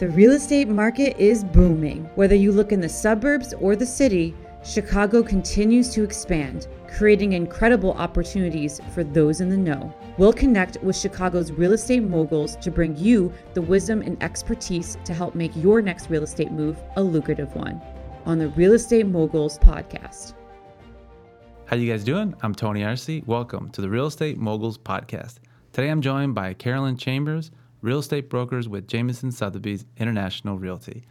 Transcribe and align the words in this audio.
The 0.00 0.08
real 0.08 0.32
estate 0.32 0.66
market 0.66 1.18
is 1.18 1.44
booming. 1.44 2.08
Whether 2.14 2.34
you 2.34 2.52
look 2.52 2.72
in 2.72 2.80
the 2.80 2.88
suburbs 2.88 3.52
or 3.52 3.76
the 3.76 3.84
city, 3.84 4.34
Chicago 4.64 5.22
continues 5.22 5.92
to 5.92 6.02
expand, 6.02 6.68
creating 6.88 7.34
incredible 7.34 7.92
opportunities 7.92 8.80
for 8.94 9.04
those 9.04 9.42
in 9.42 9.50
the 9.50 9.58
know. 9.58 9.94
We'll 10.16 10.32
connect 10.32 10.82
with 10.82 10.96
Chicago's 10.96 11.52
real 11.52 11.74
estate 11.74 12.02
moguls 12.02 12.56
to 12.62 12.70
bring 12.70 12.96
you 12.96 13.30
the 13.52 13.60
wisdom 13.60 14.00
and 14.00 14.16
expertise 14.22 14.96
to 15.04 15.12
help 15.12 15.34
make 15.34 15.54
your 15.54 15.82
next 15.82 16.08
real 16.08 16.22
estate 16.22 16.50
move 16.50 16.78
a 16.96 17.02
lucrative 17.02 17.54
one 17.54 17.78
on 18.24 18.38
the 18.38 18.48
Real 18.48 18.72
Estate 18.72 19.04
Moguls 19.04 19.58
podcast. 19.58 20.32
How 21.66 21.76
you 21.76 21.92
guys 21.92 22.04
doing? 22.04 22.34
I'm 22.40 22.54
Tony 22.54 22.84
Arce. 22.84 23.20
Welcome 23.26 23.68
to 23.72 23.82
the 23.82 23.90
Real 23.90 24.06
Estate 24.06 24.38
Moguls 24.38 24.78
podcast. 24.78 25.40
Today 25.74 25.90
I'm 25.90 26.00
joined 26.00 26.34
by 26.34 26.54
Caroline 26.54 26.96
Chambers, 26.96 27.50
real 27.82 27.98
estate 27.98 28.28
brokers 28.30 28.68
with 28.68 28.86
Jameson 28.86 29.32
Sotheby's 29.32 29.84
International 29.96 30.58
Realty. 30.58 31.04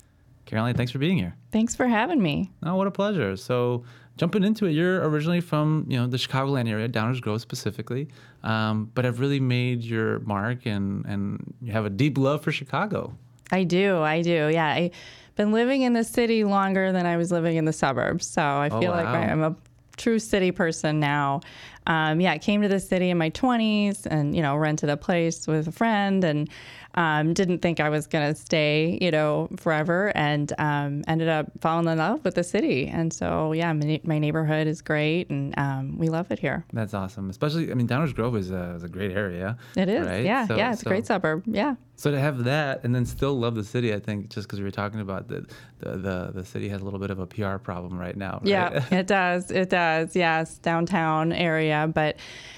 Caroline, 0.45 0.75
thanks 0.75 0.91
for 0.91 0.97
being 0.97 1.17
here. 1.17 1.35
Thanks 1.51 1.75
for 1.75 1.85
having 1.87 2.21
me. 2.21 2.51
Oh, 2.63 2.75
what 2.75 2.87
a 2.87 2.91
pleasure. 2.91 3.35
So, 3.37 3.83
jumping 4.17 4.43
into 4.43 4.65
it, 4.65 4.71
you're 4.71 5.07
originally 5.07 5.41
from 5.41 5.85
you 5.87 5.97
know 5.97 6.07
the 6.07 6.17
Chicagoland 6.17 6.67
area, 6.67 6.89
Downers 6.89 7.21
Grove 7.21 7.39
specifically, 7.41 8.07
um, 8.43 8.89
but 8.95 9.05
have 9.05 9.19
really 9.19 9.39
made 9.39 9.83
your 9.83 10.19
mark 10.21 10.65
and 10.65 11.05
and 11.05 11.53
you 11.61 11.71
have 11.71 11.85
a 11.85 11.89
deep 11.89 12.17
love 12.17 12.41
for 12.41 12.51
Chicago. 12.51 13.13
I 13.51 13.63
do, 13.63 13.99
I 13.99 14.21
do. 14.23 14.49
Yeah, 14.51 14.67
I've 14.73 14.91
been 15.35 15.51
living 15.51 15.83
in 15.83 15.93
the 15.93 16.03
city 16.03 16.43
longer 16.43 16.91
than 16.91 17.05
I 17.05 17.17
was 17.17 17.31
living 17.31 17.57
in 17.57 17.65
the 17.65 17.73
suburbs, 17.73 18.25
so 18.27 18.41
I 18.41 18.69
Oh, 18.71 18.79
feel 18.79 18.91
like. 18.91 19.05
I'm 19.05 19.43
a 19.43 19.55
true 19.97 20.17
city 20.19 20.51
person 20.51 20.99
now. 20.99 21.41
Um, 21.87 22.19
yeah, 22.21 22.31
I 22.33 22.37
came 22.37 22.61
to 22.61 22.67
the 22.67 22.79
city 22.79 23.09
in 23.09 23.17
my 23.17 23.29
20s 23.31 24.05
and 24.05 24.35
you 24.35 24.41
know 24.41 24.55
rented 24.55 24.89
a 24.89 24.97
place 24.97 25.47
with 25.47 25.67
a 25.67 25.71
friend 25.71 26.23
and 26.23 26.49
um, 26.95 27.33
didn't 27.33 27.59
think 27.59 27.79
I 27.79 27.89
was 27.89 28.07
gonna 28.07 28.33
stay 28.35 28.97
you 29.01 29.11
know 29.11 29.47
forever 29.57 30.11
and 30.15 30.51
um, 30.57 31.03
ended 31.07 31.29
up 31.29 31.47
falling 31.61 31.87
in 31.87 31.97
love 31.97 32.23
with 32.25 32.35
the 32.35 32.43
city. 32.43 32.87
And 32.87 33.11
so 33.13 33.53
yeah, 33.53 33.71
my, 33.73 33.99
my 34.03 34.19
neighborhood 34.19 34.67
is 34.67 34.81
great 34.81 35.29
and 35.29 35.57
um, 35.57 35.97
we 35.97 36.09
love 36.09 36.31
it 36.31 36.39
here. 36.39 36.65
That's 36.73 36.93
awesome. 36.93 37.29
Especially, 37.29 37.71
I 37.71 37.73
mean, 37.75 37.87
Downers 37.87 38.13
Grove 38.13 38.35
is 38.35 38.51
a, 38.51 38.73
is 38.75 38.83
a 38.83 38.89
great 38.89 39.11
area. 39.11 39.57
It 39.75 39.89
is, 39.89 40.05
right? 40.05 40.23
yeah, 40.25 40.47
So- 40.47 40.55
yeah, 40.57 40.71
it's 40.73 40.81
so- 40.81 40.89
a 40.89 40.93
great 40.93 41.05
suburb. 41.05 41.43
Yeah. 41.47 41.75
So 41.95 42.11
to 42.11 42.19
have 42.19 42.45
that 42.45 42.85
and 42.85 42.95
then 42.95 43.05
still 43.05 43.37
love 43.37 43.55
the 43.55 43.63
city, 43.63 43.93
I 43.93 43.99
think 43.99 44.29
just 44.29 44.47
because 44.47 44.59
we 44.59 44.63
were 44.63 44.71
talking 44.71 45.01
about 45.01 45.27
the, 45.27 45.45
the 45.79 45.97
the 45.97 46.31
the 46.33 46.45
city 46.45 46.69
has 46.69 46.79
a 46.81 46.85
little 46.85 46.97
bit 46.97 47.09
of 47.11 47.19
a 47.19 47.27
PR 47.27 47.57
problem 47.57 47.99
right 47.99 48.15
now. 48.15 48.35
Right? 48.41 48.47
Yeah, 48.47 48.85
it 48.99 49.05
does. 49.05 49.51
It 49.51 49.69
does. 49.69 50.15
Yes, 50.15 50.59
downtown 50.59 51.33
area. 51.33 51.68
Yeah, 51.69 51.87
but 51.87 52.17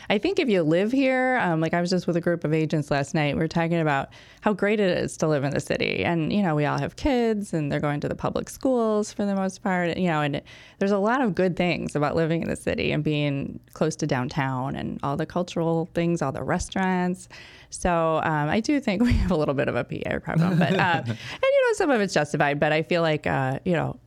I 0.10 0.18
think 0.18 0.40
if 0.40 0.50
you 0.50 0.62
live 0.64 0.92
here, 0.92 1.38
um, 1.42 1.62
like 1.62 1.74
I 1.74 1.80
was 1.80 1.90
just 1.90 2.06
with 2.06 2.18
a 2.18 2.22
group 2.22 2.44
of 2.44 2.54
agents 2.54 2.92
last 2.92 3.14
night, 3.14 3.34
we 3.36 3.40
were 3.40 3.48
talking 3.48 3.80
about 3.80 4.10
how 4.42 4.52
great 4.52 4.82
it 4.82 4.98
is 4.98 5.16
to 5.18 5.28
live 5.28 5.46
in 5.46 5.52
the 5.52 5.62
city. 5.62 6.04
And, 6.04 6.34
you 6.34 6.42
know, 6.42 6.54
we 6.54 6.66
all 6.66 6.78
have 6.78 6.98
kids 6.98 7.54
and 7.54 7.72
they're 7.72 7.80
going 7.80 8.02
to 8.02 8.10
the 8.10 8.16
public 8.16 8.50
schools 8.50 9.14
for 9.14 9.26
the 9.26 9.36
most 9.36 9.64
part, 9.64 9.96
you 9.96 10.08
know, 10.08 10.22
and 10.22 10.36
it, 10.36 10.46
there's 10.80 10.92
a 10.92 10.98
lot 10.98 11.22
of 11.22 11.34
good 11.34 11.56
things 11.56 11.96
about 11.96 12.18
living 12.18 12.42
in 12.42 12.50
the 12.50 12.58
city 12.58 12.92
and 12.92 13.06
being 13.06 13.60
close 13.74 13.96
to 13.98 14.06
downtown 14.06 14.76
and 14.76 15.00
all 15.02 15.16
the 15.16 15.26
cultural 15.26 15.90
things, 15.94 16.22
all 16.22 16.34
the 16.34 16.44
restaurants. 16.44 17.30
So 17.70 18.20
um, 18.24 18.50
I 18.50 18.60
do 18.60 18.82
think 18.82 19.02
we 19.06 19.14
have 19.14 19.32
a 19.32 19.38
little 19.38 19.56
bit 19.56 19.70
of 19.70 19.78
a 19.78 19.86
PR 19.86 20.20
problem, 20.20 20.60
but 20.60 20.74
uh, 20.74 21.04
and 21.06 21.08
you 21.08 21.68
know 21.68 21.74
some 21.76 21.90
of 21.90 22.02
it's 22.02 22.14
justified. 22.14 22.60
But 22.60 22.74
I 22.74 22.84
feel 22.84 23.02
like 23.02 23.28
uh, 23.28 23.60
you 23.64 23.74
know 23.74 23.98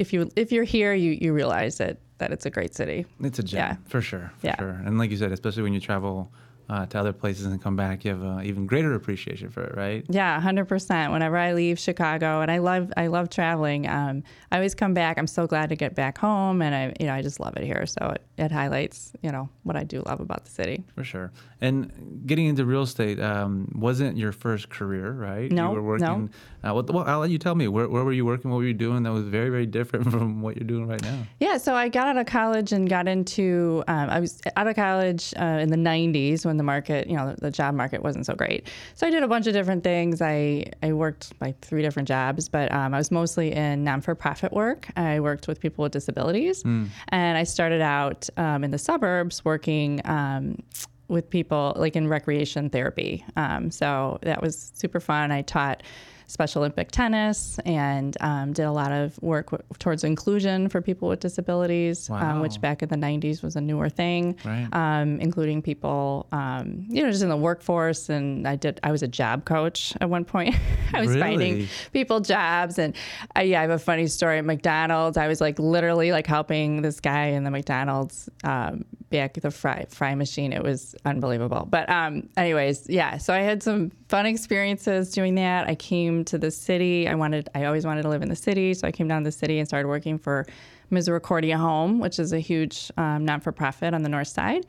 if 0.00 0.12
you 0.14 0.30
if 0.34 0.50
you're 0.50 0.64
here, 0.64 0.94
you 0.94 1.12
you 1.20 1.32
realize 1.32 1.76
that 1.78 1.98
that 2.18 2.32
it's 2.32 2.46
a 2.46 2.50
great 2.50 2.74
city. 2.74 3.06
It's 3.22 3.38
a 3.38 3.42
gem 3.42 3.58
Yeah. 3.58 3.76
for 3.86 4.00
sure. 4.00 4.32
For 4.38 4.46
Yeah. 4.48 4.56
sure. 4.58 4.70
And 4.84 4.98
like 4.98 5.10
you 5.10 5.16
said, 5.16 5.30
especially 5.32 5.62
when 5.62 5.74
you 5.74 5.80
travel 5.80 6.32
uh, 6.70 6.86
to 6.86 7.00
other 7.00 7.12
places 7.12 7.46
and 7.46 7.60
come 7.60 7.74
back, 7.74 8.04
you 8.04 8.12
have 8.12 8.22
an 8.22 8.44
even 8.44 8.64
greater 8.64 8.94
appreciation 8.94 9.50
for 9.50 9.62
it, 9.64 9.76
right? 9.76 10.04
Yeah, 10.08 10.40
hundred 10.40 10.66
percent. 10.66 11.12
Whenever 11.12 11.36
I 11.36 11.52
leave 11.52 11.80
Chicago, 11.80 12.40
and 12.42 12.50
I 12.50 12.58
love 12.58 12.92
I 12.96 13.08
love 13.08 13.28
traveling. 13.28 13.88
Um, 13.88 14.22
I 14.52 14.56
always 14.56 14.76
come 14.76 14.94
back. 14.94 15.18
I'm 15.18 15.26
so 15.26 15.48
glad 15.48 15.68
to 15.70 15.76
get 15.76 15.96
back 15.96 16.16
home, 16.16 16.62
and 16.62 16.72
I 16.72 16.94
you 17.00 17.06
know 17.06 17.12
I 17.14 17.22
just 17.22 17.40
love 17.40 17.56
it 17.56 17.64
here. 17.64 17.84
So 17.86 18.10
it, 18.14 18.22
it 18.38 18.52
highlights 18.52 19.12
you 19.20 19.32
know 19.32 19.48
what 19.64 19.74
I 19.74 19.82
do 19.82 20.02
love 20.06 20.20
about 20.20 20.44
the 20.44 20.50
city. 20.50 20.84
For 20.94 21.02
sure. 21.02 21.32
And 21.60 22.22
getting 22.24 22.46
into 22.46 22.64
real 22.64 22.82
estate 22.82 23.20
um, 23.20 23.70
wasn't 23.74 24.16
your 24.16 24.32
first 24.32 24.70
career, 24.70 25.12
right? 25.12 25.50
No, 25.52 25.74
You 25.74 25.80
were 25.82 25.98
no. 25.98 26.06
working. 26.14 26.30
Uh, 26.64 26.72
well, 26.74 26.84
well, 26.88 27.04
I'll 27.06 27.18
let 27.18 27.30
you 27.30 27.38
tell 27.38 27.54
me. 27.54 27.68
Where, 27.68 27.88
where 27.88 28.02
were 28.04 28.12
you 28.12 28.24
working? 28.24 28.50
What 28.50 28.58
were 28.58 28.64
you 28.64 28.72
doing 28.74 29.02
that 29.02 29.12
was 29.12 29.24
very, 29.24 29.50
very 29.50 29.66
different 29.66 30.10
from 30.10 30.40
what 30.40 30.56
you're 30.56 30.66
doing 30.66 30.86
right 30.86 31.02
now? 31.02 31.26
Yeah, 31.38 31.58
so 31.58 31.74
I 31.74 31.88
got 31.88 32.06
out 32.06 32.16
of 32.16 32.26
college 32.26 32.72
and 32.72 32.88
got 32.88 33.08
into. 33.08 33.82
Um, 33.88 34.08
I 34.08 34.20
was 34.20 34.40
out 34.56 34.68
of 34.68 34.76
college 34.76 35.34
uh, 35.38 35.44
in 35.44 35.70
the 35.70 35.76
'90s 35.76 36.46
when 36.46 36.56
the 36.60 36.64
market, 36.64 37.08
you 37.08 37.16
know, 37.16 37.34
the, 37.38 37.50
job 37.50 37.74
market 37.74 38.02
wasn't 38.02 38.24
so 38.26 38.34
great. 38.34 38.68
So 38.94 39.06
I 39.06 39.10
did 39.10 39.22
a 39.22 39.28
bunch 39.28 39.46
of 39.46 39.52
different 39.52 39.82
things. 39.82 40.22
I 40.22 40.66
I 40.82 40.92
worked 40.92 41.32
like 41.40 41.58
three 41.60 41.82
different 41.82 42.06
jobs, 42.06 42.48
but 42.48 42.70
um, 42.72 42.94
I 42.94 42.98
was 42.98 43.10
mostly 43.10 43.52
in 43.52 43.82
non-for-profit 43.82 44.52
work. 44.52 44.88
I 44.96 45.18
worked 45.20 45.48
with 45.48 45.58
people 45.58 45.82
with 45.82 45.92
disabilities, 45.92 46.62
and 47.08 47.38
I 47.38 47.44
started 47.44 47.80
out 47.80 48.28
um, 48.36 48.62
in 48.62 48.70
the 48.70 48.78
suburbs 48.78 49.44
working. 49.44 50.00
Um, 50.04 50.62
with 51.08 51.28
people 51.28 51.74
like 51.76 51.96
in 51.96 52.06
recreation 52.06 52.70
therapy. 52.70 53.24
Um, 53.34 53.72
so 53.72 54.20
that 54.22 54.40
was 54.40 54.70
super 54.74 55.00
fun. 55.00 55.32
I 55.32 55.42
taught 55.42 55.82
Special 56.30 56.62
Olympic 56.62 56.92
tennis 56.92 57.58
and 57.66 58.16
um, 58.20 58.52
did 58.52 58.62
a 58.62 58.70
lot 58.70 58.92
of 58.92 59.20
work 59.20 59.50
w- 59.50 59.62
towards 59.80 60.04
inclusion 60.04 60.68
for 60.68 60.80
people 60.80 61.08
with 61.08 61.18
disabilities, 61.18 62.08
Wow. 62.08 62.34
um, 62.36 62.40
which 62.40 62.60
back 62.60 62.82
in 62.84 62.88
the 62.88 62.96
90s 62.96 63.42
was 63.42 63.56
a 63.56 63.60
newer 63.60 63.88
thing, 63.88 64.36
Right. 64.44 64.68
um, 64.72 65.18
including 65.20 65.60
people, 65.60 66.26
um, 66.30 66.86
you 66.88 67.02
know, 67.02 67.10
just 67.10 67.22
in 67.24 67.28
the 67.30 67.36
workforce. 67.36 68.08
And 68.08 68.46
I 68.46 68.54
did, 68.54 68.78
I 68.84 68.92
was 68.92 69.02
a 69.02 69.08
job 69.08 69.44
coach 69.44 69.92
at 70.00 70.08
one 70.08 70.24
point. 70.24 70.54
I 70.94 71.00
was 71.00 71.08
Really? 71.08 71.20
finding 71.20 71.68
people 71.92 72.20
jobs. 72.20 72.78
And 72.78 72.94
I, 73.34 73.42
yeah, 73.42 73.58
I 73.58 73.62
have 73.62 73.70
a 73.70 73.78
funny 73.78 74.06
story 74.06 74.38
at 74.38 74.44
McDonald's. 74.44 75.16
I 75.16 75.26
was 75.26 75.40
like 75.40 75.58
literally 75.58 76.12
like 76.12 76.28
helping 76.28 76.82
this 76.82 77.00
guy 77.00 77.26
in 77.26 77.42
the 77.42 77.50
McDonald's 77.50 78.28
um, 78.44 78.84
back 79.10 79.34
the 79.34 79.50
fry 79.50 79.84
fry 79.88 80.14
machine. 80.14 80.52
It 80.52 80.62
was 80.62 80.94
unbelievable. 81.04 81.66
But 81.68 81.88
um, 81.90 82.28
anyways, 82.36 82.88
yeah. 82.88 83.18
So 83.18 83.34
I 83.34 83.40
had 83.40 83.62
some 83.64 83.90
fun 84.10 84.26
experiences 84.26 85.12
doing 85.12 85.36
that. 85.36 85.68
I 85.68 85.76
came 85.76 86.24
to 86.24 86.36
the 86.36 86.50
city. 86.50 87.06
I 87.06 87.14
wanted. 87.14 87.48
I 87.54 87.64
always 87.66 87.86
wanted 87.86 88.02
to 88.02 88.08
live 88.08 88.22
in 88.22 88.28
the 88.28 88.34
city, 88.34 88.74
so 88.74 88.88
I 88.88 88.90
came 88.90 89.06
down 89.06 89.22
to 89.22 89.28
the 89.28 89.32
city 89.32 89.60
and 89.60 89.68
started 89.68 89.86
working 89.86 90.18
for 90.18 90.46
Misericordia 90.90 91.56
Home, 91.56 92.00
which 92.00 92.18
is 92.18 92.32
a 92.32 92.40
huge 92.40 92.90
um, 92.96 93.24
non-for-profit 93.24 93.94
on 93.94 94.02
the 94.02 94.08
north 94.08 94.26
side. 94.26 94.66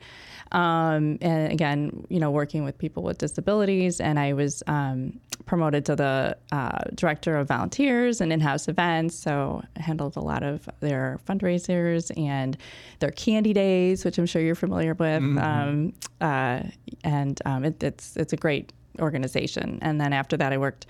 Um, 0.52 1.18
and 1.20 1.52
again, 1.52 2.06
you 2.08 2.20
know, 2.20 2.30
working 2.30 2.62
with 2.62 2.78
people 2.78 3.02
with 3.02 3.18
disabilities, 3.18 4.00
and 4.00 4.16
I 4.16 4.32
was 4.32 4.62
um, 4.68 5.18
promoted 5.44 5.84
to 5.86 5.96
the 5.96 6.36
uh, 6.52 6.78
director 6.94 7.36
of 7.36 7.48
volunteers 7.48 8.20
and 8.20 8.32
in-house 8.32 8.68
events. 8.68 9.16
So 9.16 9.64
I 9.76 9.82
handled 9.82 10.16
a 10.16 10.20
lot 10.20 10.44
of 10.44 10.68
their 10.78 11.18
fundraisers 11.28 12.16
and 12.16 12.56
their 13.00 13.10
candy 13.10 13.52
days, 13.52 14.04
which 14.04 14.18
I'm 14.18 14.26
sure 14.26 14.40
you're 14.40 14.54
familiar 14.54 14.94
with. 14.94 15.24
Um, 15.36 15.94
uh, 16.20 16.62
and 17.02 17.42
um, 17.44 17.64
it, 17.64 17.82
it's 17.82 18.16
it's 18.16 18.32
a 18.32 18.36
great 18.36 18.72
organization. 19.00 19.78
And 19.82 20.00
then 20.00 20.12
after 20.12 20.36
that, 20.36 20.52
I 20.52 20.58
worked 20.58 20.86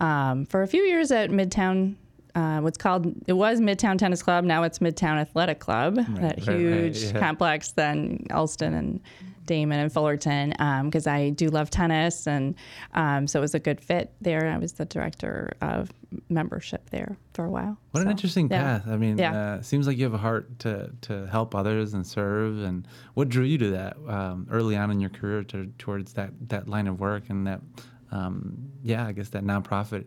um, 0.00 0.46
for 0.46 0.62
a 0.62 0.66
few 0.66 0.82
years 0.82 1.10
at 1.10 1.30
Midtown. 1.30 1.96
Uh, 2.34 2.58
what's 2.60 2.78
called 2.78 3.14
it 3.28 3.34
was 3.34 3.60
Midtown 3.60 3.96
Tennis 3.96 4.22
Club. 4.22 4.44
Now 4.44 4.64
it's 4.64 4.80
Midtown 4.80 5.20
Athletic 5.20 5.60
Club. 5.60 5.96
that 5.96 6.06
right, 6.08 6.22
right, 6.22 6.38
huge 6.38 6.98
yeah. 6.98 7.18
complex 7.18 7.70
then 7.72 8.26
Elston 8.30 8.74
and 8.74 9.00
Damen 9.46 9.74
and 9.82 9.92
Fullerton 9.92 10.50
because 10.84 11.06
I 11.06 11.30
do 11.30 11.48
love 11.48 11.70
tennis 11.70 12.26
and 12.26 12.54
um, 12.94 13.26
so 13.26 13.38
it 13.38 13.42
was 13.42 13.54
a 13.54 13.58
good 13.58 13.80
fit 13.80 14.12
there. 14.20 14.48
I 14.48 14.58
was 14.58 14.72
the 14.72 14.84
director 14.84 15.52
of 15.60 15.90
membership 16.28 16.90
there 16.90 17.16
for 17.32 17.44
a 17.44 17.50
while. 17.50 17.76
What 17.90 18.02
an 18.02 18.10
interesting 18.10 18.48
yeah. 18.50 18.78
path. 18.78 18.88
I 18.88 18.96
mean, 18.96 19.18
Yeah. 19.18 19.34
uh, 19.56 19.62
seems 19.62 19.86
like 19.86 19.98
you 19.98 20.04
have 20.04 20.14
a 20.14 20.18
heart 20.18 20.58
to, 20.60 20.90
to 21.02 21.26
help 21.26 21.54
others 21.54 21.94
and 21.94 22.06
serve. 22.06 22.60
And 22.60 22.86
what 23.14 23.28
drew 23.28 23.44
you 23.44 23.58
to 23.58 23.70
that 23.70 23.96
um, 24.08 24.46
early 24.50 24.76
on 24.76 24.90
in 24.90 25.00
your 25.00 25.10
career 25.10 25.42
to, 25.44 25.66
towards 25.78 26.12
that, 26.14 26.30
that 26.48 26.68
line 26.68 26.86
of 26.86 27.00
work 27.00 27.30
and 27.30 27.46
that, 27.46 27.60
um, 28.12 28.70
yeah, 28.82 29.06
I 29.06 29.12
guess 29.12 29.28
that 29.30 29.42
nonprofit 29.42 30.04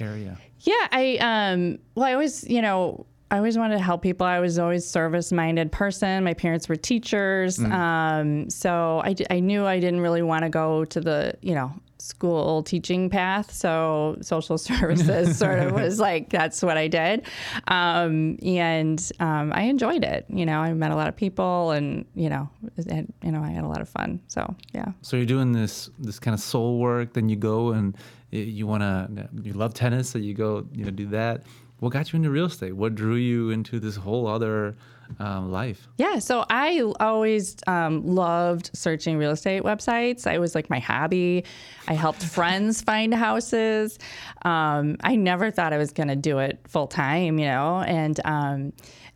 area? 0.00 0.38
Yeah, 0.60 0.86
I 0.90 1.18
um 1.20 1.78
well 1.94 2.06
I 2.06 2.12
always, 2.12 2.44
you 2.48 2.62
know, 2.62 3.06
I 3.30 3.36
always 3.36 3.58
wanted 3.58 3.76
to 3.76 3.82
help 3.82 4.02
people. 4.02 4.26
I 4.26 4.40
was 4.40 4.58
always 4.58 4.88
service-minded 4.88 5.70
person. 5.70 6.24
My 6.24 6.34
parents 6.34 6.68
were 6.68 6.76
teachers. 6.76 7.58
Um 7.58 8.48
so 8.50 9.00
I, 9.04 9.12
d- 9.12 9.26
I 9.30 9.40
knew 9.40 9.66
I 9.66 9.80
didn't 9.80 10.00
really 10.00 10.22
want 10.22 10.44
to 10.44 10.48
go 10.50 10.84
to 10.86 11.00
the, 11.00 11.34
you 11.42 11.54
know, 11.54 11.72
school 12.00 12.62
teaching 12.62 13.10
path. 13.10 13.52
So 13.52 14.16
social 14.20 14.56
services 14.70 15.36
sort 15.36 15.58
of 15.58 15.72
was 15.72 15.98
like 15.98 16.30
that's 16.30 16.62
what 16.62 16.76
I 16.78 16.88
did, 16.88 17.26
um, 17.66 18.38
and 18.42 19.10
um, 19.20 19.52
I 19.52 19.62
enjoyed 19.62 20.04
it. 20.04 20.24
You 20.28 20.46
know, 20.46 20.60
I 20.60 20.72
met 20.72 20.90
a 20.90 20.96
lot 20.96 21.08
of 21.08 21.16
people, 21.16 21.72
and 21.72 22.04
you 22.14 22.28
know, 22.28 22.48
and, 22.88 23.12
you 23.22 23.32
know, 23.32 23.42
I 23.42 23.50
had 23.50 23.64
a 23.64 23.68
lot 23.68 23.80
of 23.80 23.88
fun. 23.88 24.20
So 24.28 24.54
yeah. 24.72 24.92
So 25.02 25.16
you're 25.16 25.26
doing 25.26 25.52
this 25.52 25.90
this 25.98 26.18
kind 26.18 26.34
of 26.34 26.40
soul 26.40 26.78
work. 26.78 27.14
Then 27.14 27.28
you 27.28 27.36
go 27.36 27.70
and 27.70 27.96
you 28.30 28.66
want 28.66 28.82
to 28.82 29.28
you 29.42 29.52
love 29.52 29.74
tennis, 29.74 30.10
so 30.10 30.18
you 30.18 30.34
go 30.34 30.66
you 30.72 30.84
know 30.84 30.90
do 30.90 31.06
that. 31.08 31.42
What 31.80 31.92
got 31.92 32.12
you 32.12 32.16
into 32.16 32.30
real 32.30 32.46
estate? 32.46 32.72
What 32.72 32.94
drew 32.94 33.14
you 33.14 33.50
into 33.50 33.78
this 33.78 33.96
whole 33.96 34.26
other 34.26 34.76
um, 35.20 35.52
life? 35.52 35.86
Yeah, 35.96 36.18
so 36.18 36.44
I 36.50 36.82
always 36.98 37.56
um, 37.66 38.04
loved 38.04 38.70
searching 38.74 39.16
real 39.16 39.30
estate 39.30 39.62
websites. 39.62 40.30
It 40.32 40.38
was 40.40 40.54
like 40.54 40.68
my 40.70 40.80
hobby. 40.80 41.44
I 41.86 41.94
helped 41.94 42.22
friends 42.24 42.82
find 42.82 43.14
houses. 43.14 43.98
Um, 44.42 44.96
I 45.04 45.16
never 45.16 45.50
thought 45.50 45.72
I 45.72 45.78
was 45.78 45.92
going 45.92 46.08
to 46.08 46.16
do 46.16 46.38
it 46.38 46.58
full 46.66 46.88
time, 46.88 47.38
you 47.38 47.46
know, 47.46 47.80
and 47.80 48.18
um, 48.24 48.72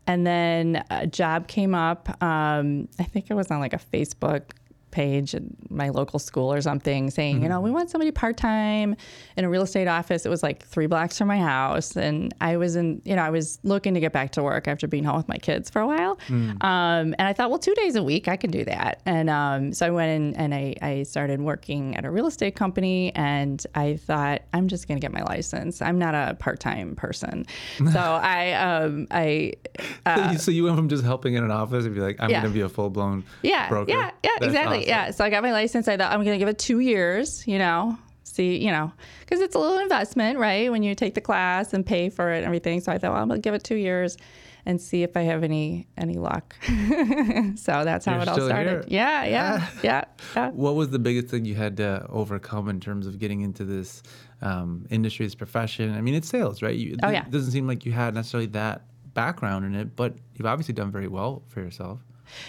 and 0.07 0.27
then 0.27 0.85
a 0.91 1.07
job 1.07 1.47
came 1.47 1.75
up. 1.75 2.09
Um, 2.23 2.89
I 2.99 3.05
think 3.05 3.31
it 3.31 3.35
was 3.35 3.51
on 3.51 3.61
like 3.61 3.73
a 3.73 3.79
Facebook 3.79 4.53
page 4.93 5.35
at 5.35 5.43
my 5.71 5.89
local 5.89 6.19
school 6.19 6.53
or 6.53 6.61
something 6.61 7.11
saying, 7.11 7.37
mm-hmm. 7.37 7.45
you 7.45 7.49
know, 7.49 7.61
we 7.61 7.71
want 7.71 7.91
somebody 7.91 8.13
part 8.13 8.37
time 8.37 8.95
in 9.37 9.45
a 9.45 9.49
real 9.49 9.63
estate 9.63 9.89
office. 9.89 10.25
It 10.25 10.29
was 10.29 10.43
like 10.43 10.65
three 10.65 10.87
blocks 10.87 11.19
from 11.19 11.29
my 11.29 11.39
house. 11.39 11.97
And 11.97 12.33
I 12.41 12.57
was 12.57 12.77
in, 12.77 13.03
you 13.05 13.17
know, 13.17 13.23
I 13.23 13.31
was 13.31 13.59
looking 13.65 13.95
to 13.95 14.01
get 14.01 14.13
back 14.13 14.31
to 14.33 14.43
work 14.43 14.69
after 14.69 14.87
being 14.87 15.03
home 15.03 15.17
with 15.17 15.29
my 15.29 15.39
kids 15.39 15.69
for 15.69 15.81
a 15.81 15.87
while. 15.87 16.17
Mm. 16.29 16.63
Um, 16.63 17.15
and 17.19 17.23
I 17.23 17.33
thought, 17.33 17.51
well, 17.51 17.59
two 17.59 17.75
days 17.75 17.97
a 17.97 18.03
week, 18.03 18.29
I 18.29 18.37
can 18.37 18.51
do 18.51 18.65
that. 18.65 19.03
And 19.05 19.29
um, 19.29 19.73
so 19.73 19.87
I 19.87 19.91
went 19.91 20.11
in 20.11 20.35
and 20.37 20.55
I, 20.55 20.77
I 20.81 21.03
started 21.03 21.41
working 21.41 21.97
at 21.97 22.05
a 22.05 22.11
real 22.11 22.27
estate 22.27 22.55
company. 22.55 23.13
And 23.17 23.65
I 23.75 23.97
thought, 23.97 24.43
I'm 24.53 24.69
just 24.69 24.87
going 24.87 25.01
to 25.01 25.05
get 25.05 25.13
my 25.13 25.23
license. 25.23 25.83
I'm 25.83 25.99
not 25.99 26.15
a 26.15 26.35
part 26.35 26.61
time 26.61 26.95
person. 26.95 27.47
so 27.93 27.99
I, 27.99 28.53
um, 28.53 29.09
I, 29.11 29.55
uh, 30.07 30.37
so 30.37 30.51
you 30.51 30.65
went 30.65 30.77
from 30.77 30.89
just 30.89 31.03
helping 31.03 31.35
in 31.35 31.43
an 31.43 31.51
office 31.51 31.87
and 31.87 31.95
be 31.95 32.01
like, 32.01 32.17
I'm 32.21 32.31
yeah. 32.31 32.43
going 32.43 32.53
to 32.53 32.55
be 32.55 32.63
a 32.63 32.69
full 32.69 32.91
blown 32.91 33.25
yeah, 33.43 33.69
broker. 33.69 33.91
Yeah, 33.91 34.11
yeah, 34.23 34.31
exactly 34.41 34.81
awesome. 34.81 34.82
Yeah. 34.87 35.11
So 35.11 35.25
I 35.25 35.31
got 35.31 35.43
my 35.43 35.53
license. 35.53 35.89
I 35.89 35.97
thought 35.97 36.13
I'm 36.13 36.25
going 36.25 36.35
to 36.35 36.39
give 36.39 36.49
it 36.49 36.59
two 36.59 36.81
years, 36.81 37.47
you 37.47 37.59
know, 37.59 37.99
see, 38.23 38.57
you 38.57 38.71
know, 38.71 38.93
because 39.21 39.41
it's 39.41 39.55
a 39.55 39.59
little 39.59 39.79
investment, 39.79 40.39
right? 40.39 40.71
When 40.71 40.83
you 40.83 40.95
take 40.95 41.15
the 41.15 41.21
class 41.21 41.73
and 41.73 41.85
pay 41.85 42.09
for 42.09 42.33
it 42.33 42.39
and 42.39 42.47
everything. 42.47 42.81
So 42.81 42.93
I 42.93 42.99
thought, 42.99 43.13
well, 43.13 43.23
I'm 43.23 43.29
going 43.29 43.41
to 43.41 43.45
give 43.45 43.55
it 43.55 43.65
two 43.65 43.77
years 43.77 44.17
and 44.65 44.81
see 44.81 45.03
if 45.03 45.17
I 45.17 45.23
have 45.23 45.43
any 45.43 45.89
any 45.97 46.15
luck. 46.15 46.55
so 47.57 47.85
that's 47.85 48.05
how 48.05 48.13
You're 48.13 48.23
it 48.23 48.29
all 48.29 48.41
started. 48.41 48.85
Yeah, 48.89 49.25
yeah, 49.25 49.69
yeah, 49.83 50.05
yeah. 50.37 50.51
What 50.51 50.75
was 50.75 50.91
the 50.91 50.99
biggest 50.99 51.29
thing 51.29 51.45
you 51.45 51.55
had 51.55 51.77
to 51.79 52.07
overcome 52.09 52.69
in 52.69 52.81
terms 52.81 53.07
of 53.07 53.19
getting 53.19 53.41
into 53.41 53.65
this 53.65 54.03
um, 54.41 54.87
industry, 54.91 55.27
this 55.27 55.35
profession? 55.35 55.95
I 55.95 56.01
mean, 56.01 56.15
it's 56.15 56.29
sales, 56.29 56.63
right? 56.63 56.77
You, 56.77 56.97
oh, 57.03 57.11
yeah. 57.11 57.25
It 57.25 57.31
doesn't 57.31 57.53
seem 57.53 57.67
like 57.67 57.85
you 57.85 57.93
had 57.93 58.15
necessarily 58.15 58.47
that 58.49 58.83
background 59.15 59.65
in 59.65 59.75
it, 59.75 59.97
but 59.97 60.15
you've 60.35 60.47
obviously 60.47 60.75
done 60.75 60.91
very 60.91 61.09
well 61.09 61.43
for 61.49 61.61
yourself. 61.61 62.01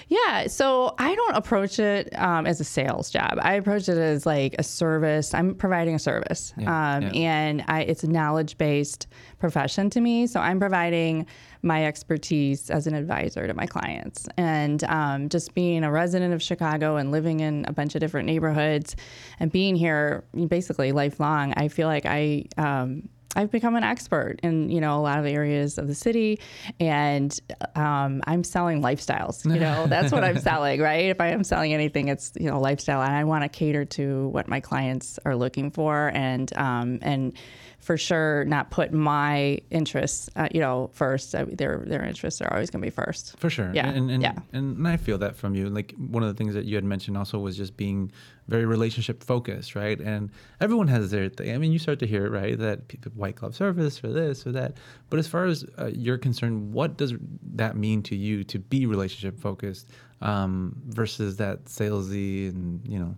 Yeah. 0.07 0.47
So 0.47 0.95
I 0.97 1.15
don't 1.15 1.35
approach 1.35 1.79
it 1.79 2.09
um, 2.19 2.45
as 2.45 2.59
a 2.59 2.63
sales 2.63 3.09
job. 3.09 3.39
I 3.41 3.55
approach 3.55 3.89
it 3.89 3.97
as 3.97 4.25
like 4.25 4.55
a 4.59 4.63
service. 4.63 5.33
I'm 5.33 5.55
providing 5.55 5.95
a 5.95 5.99
service. 5.99 6.53
Yeah, 6.57 6.95
um, 6.95 7.03
yeah. 7.03 7.09
And 7.13 7.63
I, 7.67 7.81
it's 7.81 8.03
a 8.03 8.09
knowledge 8.09 8.57
based 8.57 9.07
profession 9.39 9.89
to 9.91 10.01
me. 10.01 10.27
So 10.27 10.39
I'm 10.39 10.59
providing 10.59 11.25
my 11.61 11.85
expertise 11.85 12.69
as 12.69 12.87
an 12.87 12.93
advisor 12.93 13.47
to 13.47 13.53
my 13.53 13.65
clients. 13.65 14.27
And 14.37 14.83
um, 14.85 15.29
just 15.29 15.53
being 15.53 15.83
a 15.83 15.91
resident 15.91 16.33
of 16.33 16.41
Chicago 16.41 16.97
and 16.97 17.11
living 17.11 17.39
in 17.39 17.65
a 17.67 17.73
bunch 17.73 17.95
of 17.95 18.01
different 18.01 18.25
neighborhoods 18.25 18.95
and 19.39 19.51
being 19.51 19.75
here 19.75 20.25
basically 20.47 20.91
lifelong, 20.91 21.53
I 21.55 21.69
feel 21.69 21.87
like 21.87 22.05
I 22.05 22.45
um, 22.57 23.09
I've 23.35 23.51
become 23.51 23.75
an 23.75 23.83
expert 23.83 24.39
in 24.43 24.69
you 24.69 24.81
know 24.81 24.99
a 24.99 25.01
lot 25.01 25.19
of 25.19 25.25
areas 25.25 25.77
of 25.77 25.87
the 25.87 25.95
city, 25.95 26.39
and 26.79 27.37
um, 27.75 28.21
I'm 28.25 28.43
selling 28.43 28.81
lifestyles. 28.81 29.45
You 29.45 29.59
know 29.59 29.87
that's 29.89 30.11
what 30.11 30.23
I'm 30.23 30.39
selling, 30.39 30.81
right? 30.81 31.05
If 31.05 31.19
I 31.19 31.29
am 31.29 31.43
selling 31.43 31.73
anything, 31.73 32.07
it's 32.07 32.33
you 32.39 32.49
know 32.49 32.59
lifestyle, 32.59 33.01
and 33.01 33.13
I 33.13 33.23
want 33.23 33.43
to 33.43 33.49
cater 33.49 33.85
to 33.85 34.27
what 34.29 34.47
my 34.47 34.59
clients 34.59 35.19
are 35.25 35.35
looking 35.35 35.71
for, 35.71 36.11
and 36.13 36.55
um, 36.57 36.99
and 37.01 37.33
for 37.83 37.97
sure 37.97 38.45
not 38.45 38.71
put 38.71 38.93
my 38.93 39.59
interests, 39.69 40.29
uh, 40.37 40.47
you 40.53 40.61
know, 40.61 40.89
first. 40.93 41.35
Uh, 41.35 41.45
their 41.49 41.83
their 41.85 42.03
interests 42.03 42.41
are 42.41 42.51
always 42.53 42.69
going 42.69 42.81
to 42.81 42.85
be 42.85 42.89
first. 42.89 43.37
For 43.37 43.49
sure. 43.49 43.71
Yeah. 43.73 43.89
And, 43.89 44.09
and, 44.09 44.23
yeah. 44.23 44.35
And 44.53 44.87
I 44.87 44.95
feel 44.95 45.17
that 45.17 45.35
from 45.35 45.53
you. 45.53 45.69
Like 45.69 45.93
one 45.97 46.23
of 46.23 46.29
the 46.29 46.35
things 46.35 46.53
that 46.53 46.63
you 46.63 46.75
had 46.75 46.85
mentioned 46.85 47.17
also 47.17 47.39
was 47.39 47.57
just 47.57 47.75
being 47.75 48.09
very 48.47 48.65
relationship 48.65 49.21
focused, 49.21 49.75
right? 49.75 49.99
And 49.99 50.31
everyone 50.61 50.87
has 50.87 51.11
their 51.11 51.27
thing. 51.27 51.53
I 51.53 51.57
mean, 51.57 51.73
you 51.73 51.79
start 51.79 51.99
to 51.99 52.07
hear 52.07 52.25
it, 52.25 52.29
right? 52.29 52.57
That 52.57 52.87
people, 52.87 53.11
white 53.15 53.35
glove 53.35 53.53
service 53.53 54.01
or 54.01 54.13
this 54.13 54.47
or 54.47 54.53
that. 54.53 54.77
But 55.09 55.19
as 55.19 55.27
far 55.27 55.45
as 55.45 55.65
uh, 55.77 55.91
you're 55.93 56.17
concerned, 56.17 56.73
what 56.73 56.97
does 56.97 57.13
that 57.55 57.75
mean 57.75 58.01
to 58.03 58.15
you 58.15 58.45
to 58.45 58.59
be 58.59 58.85
relationship 58.85 59.37
focused 59.41 59.89
um, 60.21 60.81
versus 60.87 61.35
that 61.37 61.65
salesy 61.65 62.47
and 62.47 62.81
you 62.87 62.97
know? 62.97 63.15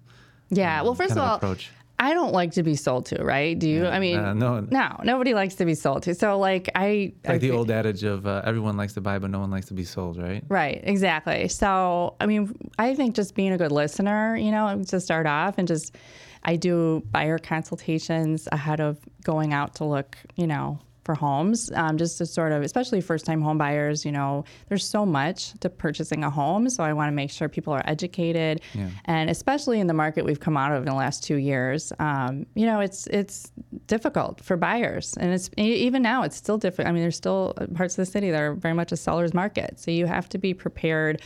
Yeah. 0.49 0.81
Well, 0.81 0.95
first 0.95 1.11
of 1.11 1.19
all, 1.19 1.35
approach? 1.35 1.69
I 1.97 2.13
don't 2.13 2.33
like 2.33 2.51
to 2.53 2.63
be 2.63 2.75
sold 2.75 3.05
to, 3.07 3.23
right? 3.23 3.57
Do 3.57 3.69
you? 3.69 3.83
Yeah, 3.83 3.89
I 3.89 3.99
mean, 3.99 4.19
uh, 4.19 4.33
no, 4.33 4.59
no, 4.59 4.99
nobody 5.03 5.33
likes 5.33 5.55
to 5.55 5.65
be 5.65 5.75
sold 5.75 6.03
to. 6.03 6.15
So, 6.15 6.37
like, 6.37 6.69
I 6.75 7.13
like 7.23 7.35
I, 7.35 7.37
the 7.37 7.51
old 7.51 7.71
adage 7.71 8.03
of 8.03 8.27
uh, 8.27 8.41
everyone 8.43 8.75
likes 8.75 8.93
to 8.93 9.01
buy, 9.01 9.17
but 9.19 9.29
no 9.29 9.39
one 9.39 9.49
likes 9.49 9.67
to 9.67 9.73
be 9.73 9.85
sold, 9.85 10.17
right? 10.21 10.43
Right, 10.49 10.81
exactly. 10.83 11.47
So, 11.47 12.15
I 12.19 12.25
mean, 12.25 12.53
I 12.77 12.95
think 12.95 13.15
just 13.15 13.33
being 13.33 13.53
a 13.53 13.57
good 13.57 13.71
listener, 13.71 14.35
you 14.35 14.51
know, 14.51 14.83
to 14.87 14.99
start 14.99 15.25
off, 15.25 15.57
and 15.57 15.67
just 15.67 15.95
I 16.43 16.57
do 16.57 17.01
buyer 17.11 17.37
consultations 17.37 18.47
ahead 18.51 18.81
of 18.81 18.99
going 19.23 19.53
out 19.53 19.75
to 19.75 19.85
look, 19.85 20.17
you 20.35 20.47
know, 20.47 20.79
for 21.05 21.15
homes, 21.15 21.71
um, 21.75 21.97
just 21.97 22.17
to 22.17 22.25
sort 22.25 22.51
of, 22.51 22.63
especially 22.63 22.99
first 22.99 23.25
time 23.25 23.41
home 23.41 23.57
buyers, 23.57 24.03
you 24.03 24.11
know, 24.11 24.43
there's 24.67 24.85
so 24.85 25.05
much 25.05 25.53
to 25.59 25.69
purchasing 25.69 26.23
a 26.23 26.29
home. 26.29 26.67
So 26.69 26.83
I 26.83 26.91
want 26.93 27.09
to 27.09 27.15
make 27.15 27.29
sure 27.31 27.47
people 27.47 27.71
are 27.71 27.83
educated. 27.85 28.61
Yeah. 28.73 28.89
And 29.05 29.29
especially 29.29 29.79
in 29.79 29.87
the 29.87 29.93
market 29.93 30.25
we've 30.25 30.39
come 30.39 30.57
out 30.57 30.71
of 30.71 30.79
in 30.79 30.89
the 30.89 30.95
last 30.95 31.23
two 31.23 31.35
years, 31.35 31.93
um, 31.99 32.47
you 32.55 32.65
know, 32.65 32.79
it's, 32.79 33.05
it's 33.07 33.51
difficult 33.85 34.41
for 34.41 34.57
buyers. 34.57 35.15
And 35.19 35.31
it's 35.31 35.49
even 35.57 36.01
now, 36.01 36.23
it's 36.23 36.35
still 36.35 36.57
different. 36.57 36.89
I 36.89 36.91
mean, 36.91 37.03
there's 37.03 37.15
still 37.15 37.53
parts 37.75 37.93
of 37.97 38.05
the 38.05 38.11
city 38.11 38.31
that 38.31 38.41
are 38.41 38.55
very 38.55 38.73
much 38.73 38.91
a 38.91 38.97
seller's 38.97 39.33
market. 39.33 39.79
So 39.79 39.91
you 39.91 40.07
have 40.07 40.27
to 40.29 40.39
be 40.39 40.53
prepared 40.53 41.21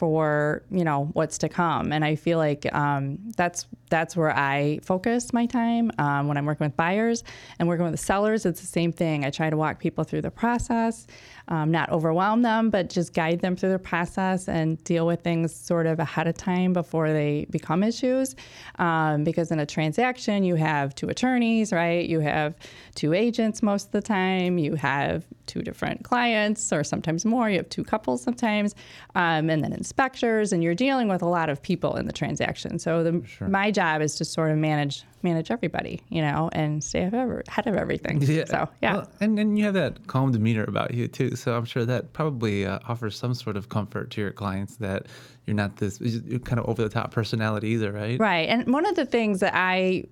for 0.00 0.62
you 0.70 0.82
know 0.82 1.10
what's 1.12 1.36
to 1.36 1.48
come. 1.48 1.92
And 1.92 2.02
i 2.06 2.16
feel 2.16 2.38
like 2.38 2.62
um, 2.74 3.18
that's 3.36 3.66
that's 3.90 4.16
where 4.16 4.34
i 4.34 4.78
focus 4.82 5.32
my 5.32 5.44
time 5.44 5.90
um, 5.98 6.26
when 6.26 6.38
i'm 6.38 6.46
working 6.46 6.66
with 6.66 6.76
buyers 6.76 7.22
and 7.58 7.68
working 7.68 7.84
with 7.84 7.92
the 7.92 8.04
sellers. 8.10 8.46
It's 8.46 8.62
the 8.62 8.66
same 8.66 8.92
thing. 8.92 9.26
I 9.26 9.30
try 9.30 9.50
to 9.50 9.58
walk 9.58 9.78
people 9.78 10.04
through 10.04 10.22
the 10.22 10.30
process 10.30 11.06
um, 11.50 11.70
not 11.70 11.90
overwhelm 11.90 12.42
them 12.42 12.70
but 12.70 12.88
just 12.88 13.12
guide 13.12 13.40
them 13.40 13.56
through 13.56 13.72
the 13.72 13.78
process 13.78 14.48
and 14.48 14.82
deal 14.84 15.06
with 15.06 15.20
things 15.20 15.54
sort 15.54 15.86
of 15.86 15.98
ahead 15.98 16.26
of 16.26 16.36
time 16.36 16.72
before 16.72 17.12
they 17.12 17.46
become 17.50 17.82
issues. 17.82 18.36
Um, 18.78 19.24
because 19.24 19.50
in 19.50 19.58
a 19.58 19.66
transaction 19.66 20.44
you 20.44 20.54
have 20.54 20.94
two 20.94 21.08
attorneys 21.08 21.72
right? 21.72 22.08
You 22.08 22.20
have 22.20 22.54
two 22.94 23.12
agents 23.12 23.62
most 23.62 23.86
of 23.86 23.92
the 23.92 24.02
time. 24.02 24.56
You 24.58 24.76
have 24.76 25.24
two 25.46 25.62
different 25.62 26.04
clients 26.04 26.72
or 26.72 26.84
sometimes 26.84 27.24
more. 27.24 27.50
You 27.50 27.56
have 27.58 27.68
two 27.68 27.84
couples 27.84 28.22
sometimes. 28.22 28.74
Um, 29.14 29.50
and 29.50 29.62
then 29.64 29.72
inspectors, 29.90 30.52
and 30.52 30.62
you're 30.62 30.74
dealing 30.74 31.08
with 31.08 31.20
a 31.20 31.26
lot 31.26 31.50
of 31.50 31.60
people 31.60 31.96
in 31.96 32.06
the 32.06 32.12
transaction. 32.12 32.78
So 32.78 33.02
the, 33.02 33.22
sure. 33.26 33.48
my 33.48 33.72
job 33.72 34.02
is 34.02 34.14
to 34.16 34.24
sort 34.24 34.52
of 34.52 34.56
manage 34.56 35.02
manage 35.22 35.50
everybody, 35.50 36.00
you 36.08 36.22
know, 36.22 36.48
and 36.52 36.82
stay 36.82 37.02
ahead 37.02 37.66
of 37.66 37.74
everything. 37.74 38.22
Yeah. 38.22 38.44
So 38.44 38.68
yeah, 38.80 38.92
well, 38.94 39.10
and 39.20 39.38
and 39.38 39.58
you 39.58 39.64
have 39.64 39.74
that 39.74 40.06
calm 40.06 40.30
demeanor 40.30 40.64
about 40.64 40.94
you 40.94 41.08
too. 41.08 41.34
So 41.34 41.56
I'm 41.56 41.64
sure 41.64 41.84
that 41.84 42.12
probably 42.12 42.64
uh, 42.64 42.78
offers 42.86 43.18
some 43.18 43.34
sort 43.34 43.56
of 43.56 43.68
comfort 43.68 44.10
to 44.10 44.20
your 44.20 44.30
clients 44.30 44.76
that 44.76 45.06
you're 45.46 45.56
not 45.56 45.76
this 45.76 45.98
kind 45.98 46.60
of 46.60 46.66
over 46.66 46.82
the 46.82 46.88
top 46.88 47.10
personality 47.10 47.70
either, 47.70 47.90
right? 47.90 48.20
Right. 48.20 48.48
And 48.48 48.72
one 48.72 48.86
of 48.86 48.94
the 48.94 49.06
things 49.06 49.40
that 49.40 49.54
I 49.56 50.04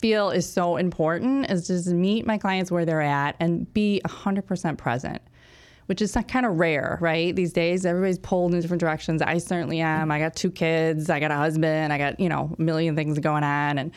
feel 0.00 0.28
is 0.28 0.46
so 0.50 0.76
important 0.76 1.50
is 1.50 1.66
just 1.66 1.88
meet 1.88 2.26
my 2.26 2.36
clients 2.36 2.70
where 2.70 2.84
they're 2.84 3.00
at 3.00 3.36
and 3.40 3.72
be 3.72 4.02
100% 4.04 4.76
present 4.76 5.22
which 5.88 6.02
is 6.02 6.14
kind 6.28 6.44
of 6.44 6.58
rare, 6.58 6.98
right? 7.00 7.34
These 7.34 7.54
days, 7.54 7.86
everybody's 7.86 8.18
pulled 8.18 8.52
in 8.52 8.60
different 8.60 8.80
directions. 8.80 9.22
I 9.22 9.38
certainly 9.38 9.80
am. 9.80 10.10
I 10.10 10.18
got 10.18 10.36
two 10.36 10.50
kids. 10.50 11.08
I 11.08 11.18
got 11.18 11.30
a 11.30 11.36
husband. 11.36 11.94
I 11.94 11.98
got 11.98 12.20
you 12.20 12.28
know 12.28 12.54
a 12.58 12.60
million 12.60 12.94
things 12.94 13.18
going 13.18 13.42
on, 13.42 13.78
and 13.78 13.92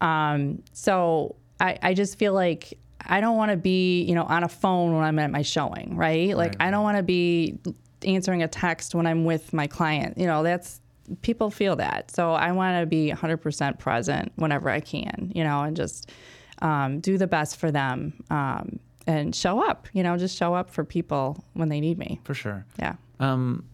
um, 0.00 0.62
so 0.72 1.36
I, 1.60 1.78
I 1.82 1.92
just 1.92 2.18
feel 2.18 2.32
like 2.32 2.78
I 3.04 3.20
don't 3.20 3.36
want 3.36 3.50
to 3.50 3.58
be 3.58 4.02
you 4.04 4.14
know 4.14 4.24
on 4.24 4.44
a 4.44 4.48
phone 4.48 4.94
when 4.94 5.04
I'm 5.04 5.18
at 5.18 5.30
my 5.30 5.42
showing, 5.42 5.94
right? 5.94 6.34
Like 6.34 6.52
right. 6.52 6.68
I 6.68 6.70
don't 6.70 6.82
want 6.82 6.96
to 6.96 7.02
be 7.02 7.58
answering 8.02 8.42
a 8.42 8.48
text 8.48 8.94
when 8.94 9.06
I'm 9.06 9.26
with 9.26 9.52
my 9.52 9.66
client. 9.66 10.16
You 10.16 10.26
know, 10.26 10.42
that's 10.42 10.80
people 11.20 11.50
feel 11.50 11.76
that. 11.76 12.10
So 12.10 12.32
I 12.32 12.52
want 12.52 12.80
to 12.80 12.86
be 12.86 13.12
100% 13.12 13.78
present 13.78 14.32
whenever 14.36 14.70
I 14.70 14.80
can, 14.80 15.32
you 15.34 15.44
know, 15.44 15.62
and 15.62 15.76
just 15.76 16.10
um, 16.62 17.00
do 17.00 17.18
the 17.18 17.26
best 17.26 17.56
for 17.56 17.70
them. 17.70 18.24
Um, 18.30 18.80
and 19.06 19.34
show 19.34 19.66
up. 19.66 19.88
You 19.92 20.02
know, 20.02 20.16
just 20.16 20.36
show 20.36 20.54
up 20.54 20.70
for 20.70 20.84
people 20.84 21.44
when 21.54 21.68
they 21.68 21.80
need 21.80 21.98
me. 21.98 22.20
For 22.24 22.34
sure. 22.34 22.64
Yeah. 22.78 22.96
Um, 23.20 23.64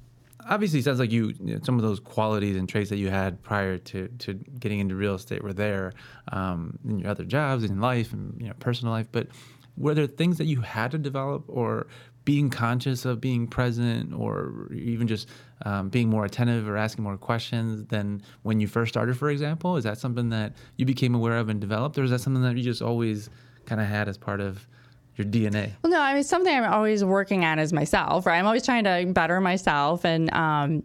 obviously, 0.48 0.80
it 0.80 0.84
sounds 0.84 0.98
like 0.98 1.12
you, 1.12 1.34
you 1.40 1.54
know, 1.54 1.60
some 1.62 1.76
of 1.76 1.82
those 1.82 2.00
qualities 2.00 2.56
and 2.56 2.68
traits 2.68 2.90
that 2.90 2.98
you 2.98 3.10
had 3.10 3.42
prior 3.42 3.78
to 3.78 4.08
to 4.08 4.34
getting 4.34 4.78
into 4.78 4.94
real 4.94 5.14
estate 5.14 5.42
were 5.42 5.52
there 5.52 5.92
um, 6.30 6.78
in 6.88 6.98
your 6.98 7.10
other 7.10 7.24
jobs 7.24 7.64
in 7.64 7.80
life 7.80 8.12
and 8.12 8.40
you 8.40 8.48
know 8.48 8.54
personal 8.58 8.92
life. 8.92 9.08
But 9.10 9.28
were 9.76 9.94
there 9.94 10.06
things 10.06 10.38
that 10.38 10.44
you 10.44 10.60
had 10.60 10.90
to 10.90 10.98
develop 10.98 11.44
or 11.48 11.86
being 12.24 12.50
conscious 12.50 13.04
of 13.04 13.20
being 13.20 13.48
present 13.48 14.12
or 14.14 14.68
even 14.72 15.08
just 15.08 15.28
um, 15.64 15.88
being 15.88 16.08
more 16.08 16.24
attentive 16.24 16.68
or 16.68 16.76
asking 16.76 17.02
more 17.02 17.16
questions 17.16 17.84
than 17.86 18.22
when 18.42 18.60
you 18.60 18.68
first 18.68 18.92
started 18.92 19.16
for 19.16 19.28
example 19.30 19.76
is 19.76 19.84
that 19.84 19.98
something 19.98 20.28
that 20.28 20.52
you 20.76 20.86
became 20.86 21.14
aware 21.14 21.36
of 21.38 21.48
and 21.48 21.60
developed 21.60 21.98
or 21.98 22.04
is 22.04 22.10
that 22.10 22.20
something 22.20 22.42
that 22.42 22.56
you 22.56 22.62
just 22.62 22.82
always 22.82 23.28
kind 23.66 23.80
of 23.80 23.86
had 23.86 24.08
as 24.08 24.16
part 24.16 24.40
of 24.40 24.68
your 25.16 25.26
DNA. 25.26 25.72
Well, 25.82 25.92
no, 25.92 26.00
I 26.00 26.14
mean 26.14 26.22
something 26.22 26.54
I'm 26.54 26.72
always 26.72 27.04
working 27.04 27.44
on 27.44 27.58
is 27.58 27.72
myself. 27.72 28.26
Right, 28.26 28.38
I'm 28.38 28.46
always 28.46 28.64
trying 28.64 28.84
to 28.84 29.12
better 29.12 29.40
myself, 29.40 30.04
and 30.04 30.32
um, 30.32 30.84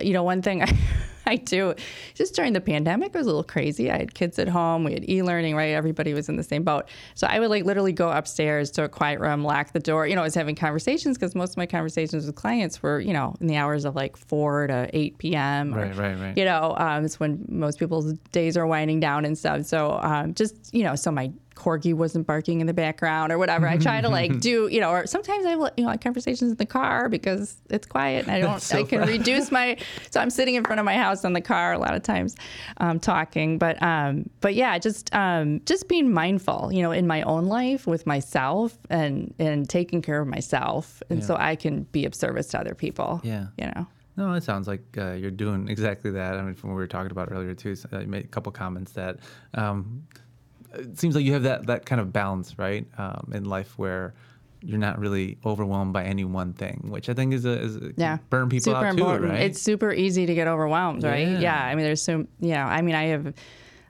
you 0.00 0.12
know, 0.12 0.22
one 0.22 0.42
thing 0.42 0.62
I, 0.62 0.76
I 1.26 1.36
do 1.36 1.74
just 2.14 2.34
during 2.34 2.54
the 2.54 2.60
pandemic 2.60 3.08
it 3.08 3.14
was 3.14 3.26
a 3.26 3.28
little 3.28 3.44
crazy. 3.44 3.90
I 3.90 3.98
had 3.98 4.14
kids 4.14 4.38
at 4.38 4.48
home, 4.48 4.84
we 4.84 4.94
had 4.94 5.08
e-learning, 5.08 5.54
right? 5.54 5.74
Everybody 5.74 6.14
was 6.14 6.28
in 6.28 6.36
the 6.36 6.42
same 6.42 6.64
boat, 6.64 6.88
so 7.14 7.26
I 7.26 7.38
would 7.38 7.50
like 7.50 7.64
literally 7.64 7.92
go 7.92 8.10
upstairs 8.10 8.70
to 8.72 8.84
a 8.84 8.88
quiet 8.88 9.20
room, 9.20 9.44
lock 9.44 9.72
the 9.72 9.80
door. 9.80 10.06
You 10.06 10.16
know, 10.16 10.22
I 10.22 10.24
was 10.24 10.34
having 10.34 10.54
conversations 10.54 11.18
because 11.18 11.34
most 11.34 11.50
of 11.50 11.56
my 11.58 11.66
conversations 11.66 12.26
with 12.26 12.34
clients 12.34 12.82
were, 12.82 12.98
you 13.00 13.12
know, 13.12 13.36
in 13.40 13.46
the 13.46 13.56
hours 13.56 13.84
of 13.84 13.94
like 13.94 14.16
four 14.16 14.66
to 14.66 14.88
eight 14.92 15.18
p.m. 15.18 15.72
Right, 15.72 15.94
right, 15.94 16.18
right. 16.18 16.36
You 16.36 16.44
know, 16.44 16.74
um, 16.78 17.04
it's 17.04 17.20
when 17.20 17.44
most 17.48 17.78
people's 17.78 18.14
days 18.32 18.56
are 18.56 18.66
winding 18.66 19.00
down 19.00 19.24
and 19.24 19.36
stuff. 19.36 19.66
So 19.66 20.00
um, 20.02 20.34
just 20.34 20.74
you 20.74 20.82
know, 20.82 20.96
so 20.96 21.10
my 21.10 21.30
corgi 21.58 21.92
wasn't 21.92 22.26
barking 22.26 22.60
in 22.60 22.66
the 22.68 22.72
background 22.72 23.32
or 23.32 23.38
whatever. 23.38 23.66
I 23.66 23.76
try 23.76 24.00
to 24.00 24.08
like 24.08 24.38
do, 24.48 24.68
you 24.68 24.80
know, 24.80 24.90
or 24.90 25.06
sometimes 25.06 25.44
I 25.44 25.50
have, 25.50 25.72
you 25.76 25.84
know, 25.84 25.96
conversations 25.98 26.50
in 26.52 26.56
the 26.56 26.66
car 26.66 27.08
because 27.08 27.56
it's 27.68 27.86
quiet 27.86 28.26
and 28.26 28.30
I 28.32 28.40
don't, 28.40 28.62
so 28.62 28.78
I 28.78 28.84
can 28.84 29.00
funny. 29.00 29.18
reduce 29.18 29.50
my, 29.50 29.76
so 30.10 30.20
I'm 30.20 30.30
sitting 30.30 30.54
in 30.54 30.64
front 30.64 30.78
of 30.78 30.86
my 30.86 30.96
house 30.96 31.24
in 31.24 31.32
the 31.32 31.40
car 31.40 31.72
a 31.72 31.78
lot 31.78 31.94
of 31.94 32.02
times 32.02 32.36
um, 32.78 33.00
talking. 33.00 33.58
But, 33.58 33.82
um, 33.82 34.30
but 34.40 34.54
yeah, 34.54 34.78
just, 34.78 35.12
um, 35.14 35.60
just 35.66 35.88
being 35.88 36.12
mindful, 36.12 36.70
you 36.72 36.82
know, 36.82 36.92
in 36.92 37.06
my 37.06 37.22
own 37.22 37.46
life 37.46 37.86
with 37.86 38.06
myself 38.06 38.78
and, 38.88 39.34
and 39.38 39.68
taking 39.68 40.00
care 40.00 40.20
of 40.20 40.28
myself. 40.28 41.02
And 41.10 41.18
Yeah. 41.20 41.26
so 41.26 41.36
I 41.38 41.56
can 41.56 41.82
be 41.92 42.04
of 42.06 42.14
service 42.14 42.46
to 42.48 42.60
other 42.60 42.74
people. 42.74 43.20
Yeah. 43.24 43.46
You 43.58 43.66
know? 43.74 43.86
No, 44.16 44.32
it 44.32 44.42
sounds 44.42 44.66
like 44.66 44.82
uh, 44.98 45.12
you're 45.12 45.30
doing 45.30 45.68
exactly 45.68 46.10
that. 46.10 46.34
I 46.34 46.42
mean, 46.42 46.54
from 46.54 46.70
what 46.70 46.74
we 46.76 46.82
were 46.82 46.88
talking 46.88 47.12
about 47.12 47.30
earlier 47.30 47.54
too, 47.54 47.76
so, 47.76 47.88
uh, 47.92 48.00
you 48.00 48.08
made 48.08 48.24
a 48.24 48.28
couple 48.28 48.50
comments 48.50 48.90
that 48.92 49.18
um, 49.54 50.02
it 50.74 50.98
seems 50.98 51.14
like 51.14 51.24
you 51.24 51.32
have 51.34 51.42
that 51.44 51.66
that 51.66 51.86
kind 51.86 52.00
of 52.00 52.12
balance, 52.12 52.58
right, 52.58 52.86
um, 52.98 53.30
in 53.34 53.44
life 53.44 53.78
where 53.78 54.14
you're 54.60 54.78
not 54.78 54.98
really 54.98 55.38
overwhelmed 55.46 55.92
by 55.92 56.02
any 56.04 56.24
one 56.24 56.52
thing, 56.52 56.86
which 56.88 57.08
I 57.08 57.14
think 57.14 57.32
is 57.32 57.44
a, 57.44 57.60
is 57.60 57.76
a 57.76 57.92
yeah 57.96 58.18
burn 58.30 58.48
people 58.48 58.72
super 58.72 58.86
out 58.86 58.90
important 58.90 59.26
too, 59.26 59.30
right? 59.30 59.42
it's 59.42 59.62
super 59.62 59.92
easy 59.92 60.26
to 60.26 60.34
get 60.34 60.48
overwhelmed 60.48 61.04
right 61.04 61.28
Yeah. 61.28 61.38
yeah 61.38 61.64
i 61.64 61.74
mean 61.76 61.84
there's 61.84 62.02
so 62.02 62.26
yeah 62.40 62.66
i 62.66 62.82
mean 62.82 62.96
i 62.96 63.04
have 63.04 63.32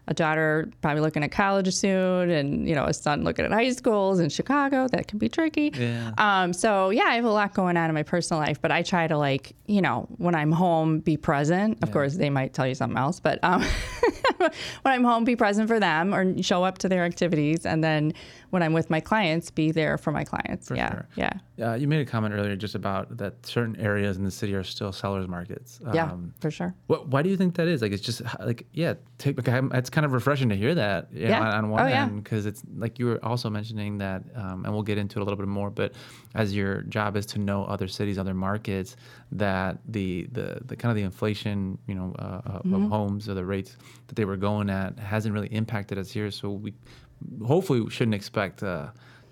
a 0.09 0.15
daughter 0.15 0.69
probably 0.83 1.01
looking 1.01 1.23
at 1.25 1.33
college 1.33 1.75
soon 1.75 2.29
and 2.31 2.69
you 2.69 2.75
know 2.75 2.85
a 2.85 2.93
son 2.93 3.25
looking 3.25 3.47
at 3.47 3.51
high 3.51 3.71
schools 3.73 4.21
in 4.21 4.29
chicago 4.29 4.87
that 4.89 5.09
can 5.09 5.19
be 5.19 5.29
tricky 5.31 5.73
Yeah. 5.75 6.13
um, 6.19 6.53
so 6.53 6.91
yeah 6.91 7.05
i 7.07 7.15
have 7.15 7.25
a 7.25 7.31
lot 7.31 7.55
going 7.55 7.79
on 7.79 7.89
in 7.89 7.95
my 7.95 8.03
personal 8.03 8.43
life 8.43 8.61
but 8.61 8.71
i 8.71 8.83
try 8.83 9.07
to 9.07 9.17
like 9.17 9.55
you 9.67 9.81
know 9.81 10.07
when 10.19 10.35
i'm 10.35 10.53
home 10.53 10.99
be 11.01 11.17
present 11.17 11.83
of 11.83 11.89
Yeah. 11.89 11.93
course 11.95 12.15
they 12.17 12.29
might 12.31 12.53
tell 12.53 12.67
you 12.67 12.75
something 12.75 12.99
else 12.99 13.21
but 13.21 13.39
um, 13.43 13.65
when 14.83 14.95
i'm 14.95 15.04
home 15.04 15.25
be 15.25 15.37
present 15.37 15.68
for 15.68 15.80
them 15.80 16.14
or 16.14 16.40
show 16.42 16.64
up 16.64 16.78
to 16.78 16.88
their 16.88 17.04
activities 17.04 17.66
and 17.66 17.83
then 17.83 18.12
when 18.50 18.62
i'm 18.62 18.73
with 18.73 18.90
my 18.90 19.00
clients 19.00 19.50
be 19.50 19.71
there 19.71 19.99
for 19.99 20.12
my 20.12 20.25
clients 20.25 20.68
For 20.68 20.76
yeah 20.76 20.90
sure. 20.90 21.09
yeah 21.16 21.33
Uh, 21.61 21.75
you 21.75 21.88
made 21.88 22.00
a 22.00 22.05
comment 22.05 22.33
earlier 22.35 22.55
just 22.55 22.75
about 22.77 23.17
that 23.17 23.45
certain 23.45 23.75
areas 23.77 24.17
in 24.17 24.23
the 24.25 24.31
city 24.31 24.55
are 24.55 24.62
still 24.62 24.93
sellers 24.93 25.27
markets. 25.27 25.81
yeah 25.93 26.12
Um, 26.12 26.33
for 26.41 26.50
sure 26.53 26.73
What, 26.87 27.09
why 27.09 27.23
do 27.23 27.29
you 27.29 27.37
think 27.37 27.57
that 27.57 27.67
is? 27.67 27.83
Like, 27.83 27.91
it's 27.93 28.03
just 28.03 28.23
like, 28.41 28.65
yeah, 28.73 28.95
take, 29.19 29.37
like, 29.37 29.49
I'm, 29.49 29.71
it's 29.73 29.91
kind 29.91 30.05
of 30.05 30.12
refreshing 30.12 30.49
to 30.50 30.57
hear 30.57 30.75
that 30.77 31.09
you 31.12 31.25
know, 31.25 31.31
Yeah. 31.31 31.41
on, 31.41 31.65
on 31.65 31.71
one 31.71 31.83
Oh, 31.83 31.87
end, 31.87 32.23
because 32.23 32.47
it's 32.47 32.62
like 32.77 32.99
you 33.00 33.07
were 33.07 33.25
also 33.25 33.50
mentioning 33.50 33.99
that, 33.99 34.23
um, 34.37 34.65
and 34.65 34.73
we'll 34.73 34.85
get 34.85 34.99
into 34.99 35.19
it 35.19 35.23
a 35.23 35.25
little 35.25 35.37
bit 35.38 35.49
more, 35.49 35.71
but 35.71 35.93
as 36.37 36.55
your 36.55 36.83
job 36.83 37.17
is 37.17 37.27
to 37.27 37.38
know 37.41 37.65
other 37.65 37.88
cities, 37.88 38.19
other 38.19 38.35
markets, 38.35 38.95
that 39.33 39.79
the, 39.88 40.29
the, 40.33 40.61
the 40.67 40.77
kind 40.77 40.91
of 40.91 40.97
the 40.97 41.03
inflation, 41.03 41.77
you 41.88 41.95
know, 41.97 42.15
uh, 42.21 42.23
uh, 42.23 42.59
Mm-hmm. 42.59 42.75
of 42.85 42.91
homes 42.91 43.29
or 43.29 43.35
the 43.35 43.45
rates 43.45 43.77
that 44.09 44.15
they 44.15 44.25
were 44.25 44.37
going 44.37 44.69
at 44.71 44.99
hasn't 44.99 45.33
really 45.35 45.49
impacted 45.49 45.97
us 45.99 46.11
here. 46.11 46.31
So 46.31 46.50
we 46.50 46.73
hopefully 47.45 47.81
we 47.81 47.91
shouldn't 47.91 48.15
expect, 48.15 48.62
uh, 48.62 48.88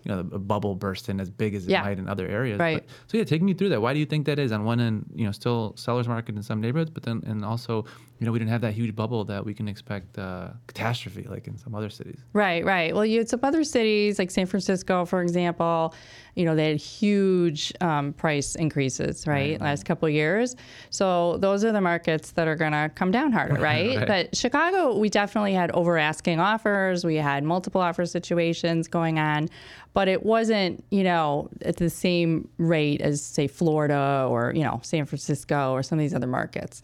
you 0.07 0.15
know, 0.15 0.21
a 0.21 0.39
bubble 0.39 0.77
burst 0.77 1.09
in 1.09 1.19
as 1.21 1.29
big 1.29 1.55
as 1.55 1.67
it 1.67 1.73
might 1.73 1.99
in 1.99 2.09
other 2.09 2.29
areas. 2.29 2.61
Right. 2.61 2.87
But, 2.87 3.11
so 3.11 3.19
yeah, 3.19 3.25
take 3.25 3.43
me 3.43 3.55
through 3.55 3.71
that. 3.71 3.83
Why 3.83 3.93
do 3.93 3.99
you 3.99 4.07
think 4.07 4.27
that 4.27 4.39
is? 4.39 4.53
On 4.53 4.65
one 4.65 4.79
end, 4.79 5.11
you 5.15 5.27
know, 5.27 5.33
still 5.33 5.75
sellers 5.77 6.07
market 6.07 6.37
in 6.37 6.43
some 6.45 6.61
neighborhoods, 6.61 6.91
but 6.91 7.03
then 7.03 7.25
and 7.27 7.45
also, 7.45 7.85
you 8.21 8.27
know, 8.27 8.31
we 8.31 8.39
didn't 8.39 8.53
have 8.53 8.61
that 8.61 8.73
huge 8.73 8.95
bubble 8.95 9.25
that 9.25 9.45
we 9.45 9.53
can 9.53 9.67
expect 9.67 10.17
uh, 10.17 10.51
catastrophe 10.69 11.27
like 11.29 11.49
in 11.49 11.59
some 11.59 11.75
other 11.75 11.91
cities. 11.91 12.21
Right, 12.33 12.65
right. 12.65 12.95
Well, 12.95 13.05
you 13.05 13.19
had 13.19 13.29
some 13.29 13.41
other 13.43 13.65
cities 13.65 14.19
like 14.21 14.31
San 14.31 14.47
Francisco, 14.47 15.05
for 15.05 15.23
example. 15.23 15.93
You 16.37 16.45
know, 16.45 16.55
they 16.55 16.69
had 16.69 16.81
huge 16.81 17.73
um, 17.81 18.13
price 18.13 18.55
increases, 18.55 19.27
right, 19.27 19.37
Right, 19.37 19.61
last 19.61 19.85
couple 19.85 20.07
of 20.07 20.15
years. 20.15 20.57
So 20.91 21.37
those 21.39 21.65
are 21.65 21.73
the 21.73 21.81
markets 21.81 22.33
that 22.33 22.49
are 22.49 22.57
going 22.57 22.73
to 22.73 22.91
come 22.95 23.11
down 23.11 23.33
harder, 23.33 23.55
right? 23.61 23.97
Right. 23.97 24.07
But 24.07 24.37
Chicago, 24.37 24.97
we 24.97 25.09
definitely 25.09 25.55
had 25.55 25.71
over 25.73 25.99
asking 25.99 26.41
offers. 26.41 27.05
We 27.05 27.17
had 27.17 27.45
multiple 27.45 27.81
offer 27.81 28.07
situations 28.07 28.89
going 28.89 29.19
on, 29.19 29.49
but 29.97 30.09
it 30.09 30.27
wasn't, 30.27 30.85
you 30.91 31.03
know, 31.03 31.49
at 31.63 31.79
the 31.79 31.89
same 31.89 32.47
rate 32.59 33.01
as 33.01 33.23
say 33.23 33.47
Florida 33.47 34.27
or 34.29 34.53
you 34.55 34.63
know 34.63 34.79
San 34.83 35.07
Francisco 35.07 35.73
or 35.73 35.83
some 35.83 35.99
of 35.99 36.03
these 36.03 36.15
other 36.15 36.27
markets. 36.27 36.83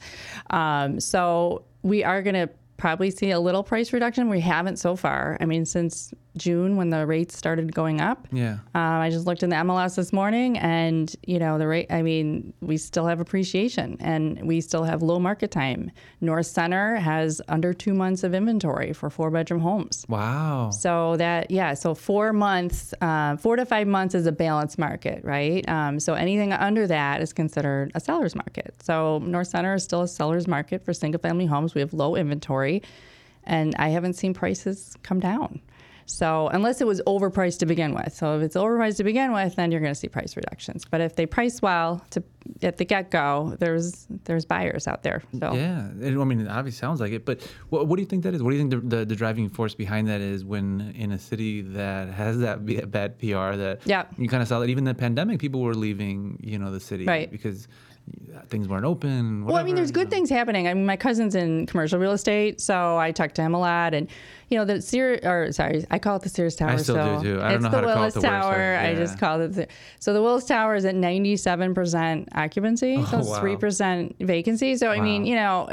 Um, 0.48 0.98
so 0.98 1.62
we 1.82 2.02
are 2.04 2.22
going 2.22 2.36
to 2.36 2.48
probably 2.78 3.10
see 3.10 3.30
a 3.30 3.38
little 3.38 3.62
price 3.62 3.92
reduction. 3.92 4.30
We 4.30 4.40
haven't 4.40 4.78
so 4.78 4.96
far. 4.96 5.36
I 5.42 5.44
mean, 5.44 5.66
since 5.66 6.14
June 6.36 6.76
when 6.76 6.90
the 6.90 7.06
rates 7.06 7.36
started 7.36 7.74
going 7.74 8.00
up. 8.00 8.26
Yeah. 8.32 8.58
Um, 8.74 9.00
I 9.00 9.10
just 9.10 9.26
looked 9.26 9.42
in 9.42 9.50
the 9.50 9.56
MLS 9.56 9.96
this 9.96 10.12
morning, 10.12 10.58
and 10.58 11.14
you 11.26 11.38
know 11.38 11.58
the 11.58 11.66
rate. 11.66 11.86
I 11.90 12.02
mean, 12.02 12.52
we 12.60 12.76
still 12.76 13.06
have 13.06 13.20
appreciation, 13.20 13.96
and 14.00 14.42
we 14.46 14.60
still 14.60 14.84
have 14.84 15.02
low 15.02 15.18
market 15.18 15.50
time. 15.50 15.90
North 16.20 16.46
Center 16.46 16.96
has 16.96 17.42
under 17.48 17.74
two 17.74 17.92
months 17.92 18.24
of 18.24 18.34
inventory 18.34 18.92
for 18.92 19.10
four 19.10 19.30
bedroom 19.30 19.60
homes. 19.60 20.06
Wow. 20.08 20.70
So 20.70 21.16
that 21.16 21.50
yeah, 21.50 21.74
so 21.74 21.94
four 21.94 22.32
months, 22.32 22.94
uh, 23.00 23.36
four 23.36 23.56
to 23.56 23.66
five 23.66 23.86
months 23.86 24.14
is 24.14 24.26
a 24.26 24.32
balanced 24.32 24.78
market, 24.78 25.22
right? 25.24 25.68
Um, 25.68 26.00
so 26.00 26.14
anything 26.14 26.52
under 26.52 26.86
that 26.86 27.20
is 27.20 27.32
considered 27.32 27.92
a 27.94 28.00
seller's 28.00 28.34
market. 28.34 28.74
So 28.82 29.18
North 29.18 29.48
Center 29.48 29.74
is 29.74 29.84
still 29.84 30.02
a 30.02 30.08
seller's 30.08 30.48
market 30.48 30.82
for 30.82 30.94
single 30.94 31.20
family 31.20 31.46
homes. 31.46 31.74
We 31.74 31.80
have 31.82 31.92
low 31.92 32.16
inventory, 32.16 32.82
and 33.44 33.74
I 33.76 33.88
haven't 33.88 34.14
seen 34.14 34.32
prices 34.32 34.96
come 35.02 35.20
down. 35.20 35.60
So 36.06 36.48
unless 36.48 36.80
it 36.80 36.86
was 36.86 37.00
overpriced 37.06 37.58
to 37.60 37.66
begin 37.66 37.94
with, 37.94 38.12
so 38.14 38.36
if 38.38 38.42
it's 38.42 38.56
overpriced 38.56 38.96
to 38.98 39.04
begin 39.04 39.32
with, 39.32 39.56
then 39.56 39.70
you're 39.70 39.80
going 39.80 39.92
to 39.94 39.98
see 39.98 40.08
price 40.08 40.36
reductions. 40.36 40.84
But 40.84 41.00
if 41.00 41.16
they 41.16 41.26
price 41.26 41.62
well 41.62 42.04
to 42.10 42.22
at 42.62 42.76
the 42.76 42.84
get 42.84 43.10
go, 43.10 43.56
there's 43.60 44.06
there's 44.24 44.44
buyers 44.44 44.88
out 44.88 45.02
there. 45.04 45.22
So 45.38 45.54
Yeah, 45.54 45.88
I 45.92 46.24
mean, 46.24 46.40
it 46.40 46.48
obviously 46.48 46.78
sounds 46.80 47.00
like 47.00 47.12
it. 47.12 47.24
But 47.24 47.40
what, 47.70 47.86
what 47.86 47.96
do 47.96 48.02
you 48.02 48.06
think 48.08 48.24
that 48.24 48.34
is? 48.34 48.42
What 48.42 48.50
do 48.50 48.56
you 48.56 48.68
think 48.68 48.90
the, 48.90 48.96
the, 48.98 49.04
the 49.04 49.16
driving 49.16 49.48
force 49.48 49.74
behind 49.74 50.08
that 50.08 50.20
is 50.20 50.44
when 50.44 50.92
in 50.96 51.12
a 51.12 51.18
city 51.18 51.60
that 51.62 52.08
has 52.08 52.38
that 52.40 52.66
bad 52.90 53.18
PR 53.18 53.54
that 53.56 53.80
Yeah. 53.84 54.04
you 54.18 54.28
kind 54.28 54.42
of 54.42 54.48
saw 54.48 54.58
that 54.60 54.68
even 54.70 54.84
the 54.84 54.94
pandemic, 54.94 55.38
people 55.38 55.60
were 55.60 55.74
leaving, 55.74 56.38
you 56.42 56.58
know, 56.58 56.72
the 56.72 56.80
city 56.80 57.04
Right. 57.06 57.30
because 57.30 57.68
things 58.48 58.68
weren't 58.68 58.84
open. 58.84 59.44
Well, 59.44 59.56
I 59.56 59.62
mean, 59.62 59.74
there's 59.74 59.90
good 59.90 60.08
know. 60.08 60.10
things 60.16 60.30
happening. 60.30 60.68
I 60.68 60.74
mean, 60.74 60.86
my 60.86 60.96
cousin's 60.96 61.34
in 61.34 61.66
commercial 61.66 61.98
real 61.98 62.12
estate, 62.12 62.60
so 62.60 62.98
I 62.98 63.12
talk 63.12 63.32
to 63.34 63.42
him 63.42 63.54
a 63.54 63.58
lot. 63.60 63.94
And 63.94 64.08
you 64.48 64.58
know, 64.58 64.64
the 64.64 64.82
Sears, 64.82 65.20
or 65.24 65.50
sorry, 65.52 65.84
I 65.90 65.98
call 65.98 66.16
it 66.16 66.22
the 66.22 66.28
Sears 66.28 66.56
Tower. 66.56 66.70
I 66.70 66.76
still 66.76 66.96
do, 66.96 67.00
so 67.16 67.22
too. 67.22 67.42
I 67.42 67.52
don't 67.52 67.54
it's 67.56 67.62
know 67.64 67.70
the 67.70 67.76
how 67.76 67.80
to 67.80 67.86
call 67.86 67.92
it 67.94 67.98
Willis 68.00 68.14
the 68.14 68.20
Tower. 68.20 68.76
so, 68.78 68.86
I 68.86 68.94
just 68.94 69.18
call 69.18 69.40
it. 69.40 69.48
The, 69.54 69.68
so 70.00 70.12
the 70.12 70.20
Willis 70.22 70.44
Tower 70.44 70.74
is 70.74 70.84
at 70.84 70.94
97% 70.94 72.28
occupancy, 72.34 72.96
so 72.96 73.08
Oh, 73.12 73.18
it's 73.20 73.28
wow. 73.28 73.40
three 73.40 73.56
percent 73.56 74.16
vacancy. 74.20 74.76
So 74.76 74.90
I 74.90 75.00
mean, 75.00 75.24
you 75.26 75.36
know. 75.36 75.68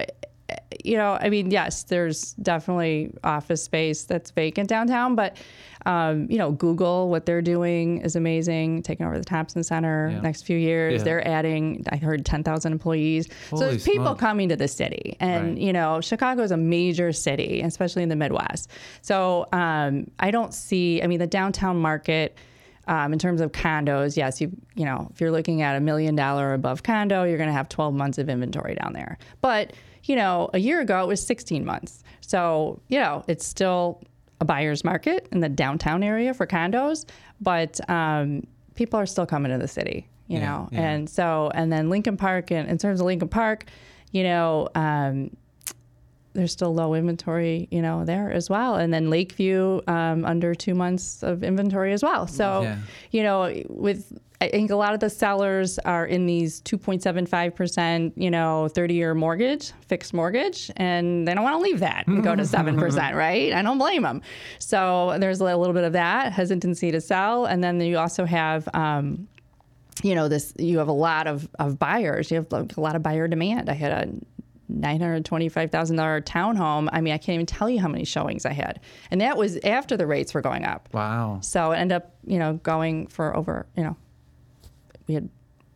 You 0.84 0.98
know, 0.98 1.18
I 1.20 1.30
mean, 1.30 1.52
yes, 1.52 1.84
there's 1.84 2.34
definitely 2.34 3.12
office 3.24 3.64
space 3.64 4.04
that's 4.04 4.32
vacant 4.32 4.70
downtown, 4.70 5.16
but 5.16 5.38
um, 5.86 6.28
you 6.30 6.38
know, 6.38 6.52
Google, 6.52 7.10
what 7.10 7.26
they're 7.26 7.42
doing 7.42 8.02
is 8.02 8.16
amazing. 8.16 8.84
Taking 8.84 9.06
over 9.06 9.18
the 9.18 9.24
Thompson 9.24 9.64
Center 9.64 10.10
Yeah. 10.12 10.22
next 10.22 10.42
few 10.44 10.58
years, 10.58 11.00
Yeah. 11.00 11.04
they're 11.04 11.28
adding. 11.28 11.84
I 11.90 11.96
heard 11.98 12.26
10,000 12.26 12.72
employees. 12.74 13.28
so 13.50 13.56
Holy 13.58 13.70
there's 13.72 13.84
people 13.86 14.14
coming 14.16 14.50
to 14.50 14.56
the 14.58 14.68
city, 14.68 15.16
and 15.20 15.50
Right. 15.50 15.58
you 15.58 15.72
know, 15.74 16.02
Chicago 16.02 16.44
is 16.44 16.52
a 16.52 16.58
major 16.58 17.12
city, 17.14 17.62
especially 17.62 18.04
in 18.04 18.10
the 18.10 18.16
Midwest. 18.18 18.70
So 19.02 19.48
um, 19.54 20.12
I 20.20 20.32
don't 20.32 20.54
see. 20.54 21.02
I 21.02 21.08
mean, 21.08 21.20
the 21.20 21.28
downtown 21.28 21.78
market. 21.78 22.38
Um, 22.88 23.14
in 23.14 23.20
terms 23.20 23.40
of 23.40 23.52
condos, 23.52 24.18
yes, 24.18 24.42
you 24.42 24.50
you 24.74 24.84
know, 24.84 25.10
if 25.14 25.22
you're 25.22 25.30
looking 25.30 25.62
at 25.62 25.76
a 25.76 25.80
million 25.80 26.16
dollar 26.16 26.56
above 26.56 26.82
condo, 26.82 27.24
you're 27.24 27.38
going 27.38 27.50
to 27.50 27.54
have 27.54 27.70
12 27.70 27.94
months 27.94 28.18
of 28.18 28.30
inventory 28.30 28.74
down 28.82 28.94
there. 28.94 29.20
But 29.42 29.74
you 30.04 30.16
know, 30.16 30.50
a 30.54 30.58
year 30.60 30.80
ago 30.82 31.04
it 31.04 31.08
was 31.08 31.26
16 31.26 31.66
months. 31.66 32.04
So 32.22 32.80
you 32.88 33.00
know, 33.00 33.24
it's 33.28 33.46
still 33.46 34.02
a 34.42 34.46
buyer's 34.46 34.84
market 34.84 35.28
in 35.32 35.40
the 35.42 35.50
downtown 35.50 36.02
area 36.04 36.34
for 36.34 36.48
condos, 36.48 37.06
but 37.42 37.80
um, 37.90 38.44
people 38.76 39.00
are 39.00 39.06
still 39.06 39.26
coming 39.26 39.52
to 39.52 39.58
the 39.58 39.68
city. 39.68 40.08
You 40.28 40.38
Yeah, 40.38 40.46
know, 40.46 40.70
yeah. 40.72 40.82
and 40.92 41.10
so 41.10 41.50
and 41.56 41.72
then 41.72 41.90
Lincoln 41.90 42.16
Park, 42.18 42.52
and 42.52 42.70
in 42.70 42.78
terms 42.78 43.00
of 43.00 43.06
Lincoln 43.08 43.30
Park, 43.30 43.66
you 44.12 44.24
know. 44.24 44.70
Um, 44.76 45.32
there's 46.34 46.52
still 46.52 46.74
low 46.74 46.94
inventory, 46.94 47.68
you 47.72 47.82
know, 47.82 48.06
there 48.06 48.32
as 48.32 48.52
well. 48.52 48.76
And 48.76 48.94
then 48.94 49.10
Lakeview, 49.10 49.82
um, 49.88 50.24
under 50.26 50.54
two 50.54 50.76
months 50.76 51.24
of 51.24 51.44
inventory 51.44 51.92
as 51.92 52.04
well. 52.04 52.28
So, 52.28 52.62
Yeah. 52.62 52.78
you 53.10 53.24
know, 53.24 53.52
with 53.68 54.14
I 54.42 54.48
think 54.48 54.72
a 54.72 54.76
lot 54.76 54.94
of 54.94 55.02
the 55.02 55.10
sellers 55.10 55.80
are 55.80 56.06
in 56.06 56.26
these 56.26 56.62
2.75%, 56.62 58.14
you 58.16 58.32
know, 58.32 58.70
30 58.70 58.94
year 58.94 59.14
mortgage, 59.14 59.74
fixed 59.88 60.14
mortgage, 60.14 60.72
and 60.78 61.28
they 61.28 61.34
don't 61.34 61.44
want 61.44 61.56
to 61.56 61.62
leave 61.62 61.82
that 61.82 62.08
and 62.08 62.24
go 62.24 62.36
to 62.36 62.44
7%, 62.44 63.16
right? 63.16 63.52
I 63.52 63.62
don't 63.62 63.78
blame 63.78 64.04
them. 64.04 64.22
So 64.60 65.18
there's 65.20 65.42
a 65.42 65.44
little 65.44 65.74
bit 65.74 65.84
of 65.84 65.92
that 65.94 66.32
hesitancy 66.32 66.90
to 66.92 67.02
sell. 67.02 67.46
And 67.46 67.62
then 67.62 67.82
you 67.82 67.98
also 67.98 68.24
have, 68.24 68.70
um, 68.74 69.28
you 70.04 70.16
know, 70.16 70.30
this, 70.30 70.54
you 70.58 70.78
have 70.78 70.88
a 70.88 70.94
lot 70.94 71.28
of, 71.28 71.50
of 71.60 71.78
buyers. 71.78 72.32
You 72.32 72.38
have 72.38 72.50
like 72.50 72.78
a 72.78 72.82
lot 72.82 72.96
of 72.96 73.04
buyer 73.04 73.28
demand. 73.28 73.70
I 73.70 73.74
had 73.74 73.92
a 73.92 74.10
$925,000 74.72 76.24
townhome. 76.24 76.88
I 76.94 77.02
mean, 77.02 77.14
I 77.14 77.18
can't 77.18 77.36
even 77.36 77.46
tell 77.46 77.70
you 77.70 77.82
how 77.82 77.90
many 77.90 78.06
showings 78.06 78.46
I 78.46 78.54
had. 78.54 78.80
And 79.12 79.20
that 79.20 79.36
was 79.36 79.58
after 79.66 79.98
the 79.98 80.08
rates 80.08 80.34
were 80.34 80.42
going 80.42 80.64
up. 80.64 80.88
Wow. 80.94 81.40
So 81.42 81.72
it 81.74 81.78
ended 81.78 81.98
up, 81.98 82.16
you 82.26 82.40
know, 82.40 82.54
going 82.54 83.08
for 83.08 83.36
over, 83.36 83.66
you 83.76 83.84
know, 83.84 83.98
we 85.10 85.16
had 85.16 85.28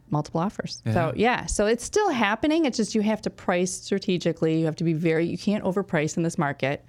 multiple 0.09 0.39
offers. 0.39 0.81
Yeah. 0.85 0.93
So 0.93 1.13
yeah, 1.17 1.45
so 1.47 1.65
it's 1.65 1.83
still 1.83 2.09
happening. 2.09 2.63
It's 2.65 2.77
just 2.77 2.95
you 2.95 3.01
have 3.01 3.21
to 3.23 3.29
price 3.29 3.73
strategically. 3.73 4.59
You 4.59 4.65
have 4.65 4.77
to 4.77 4.85
be 4.85 4.93
very. 4.93 5.25
You 5.25 5.37
can't 5.37 5.63
overprice 5.65 6.15
in 6.15 6.23
this 6.23 6.37
market, 6.37 6.85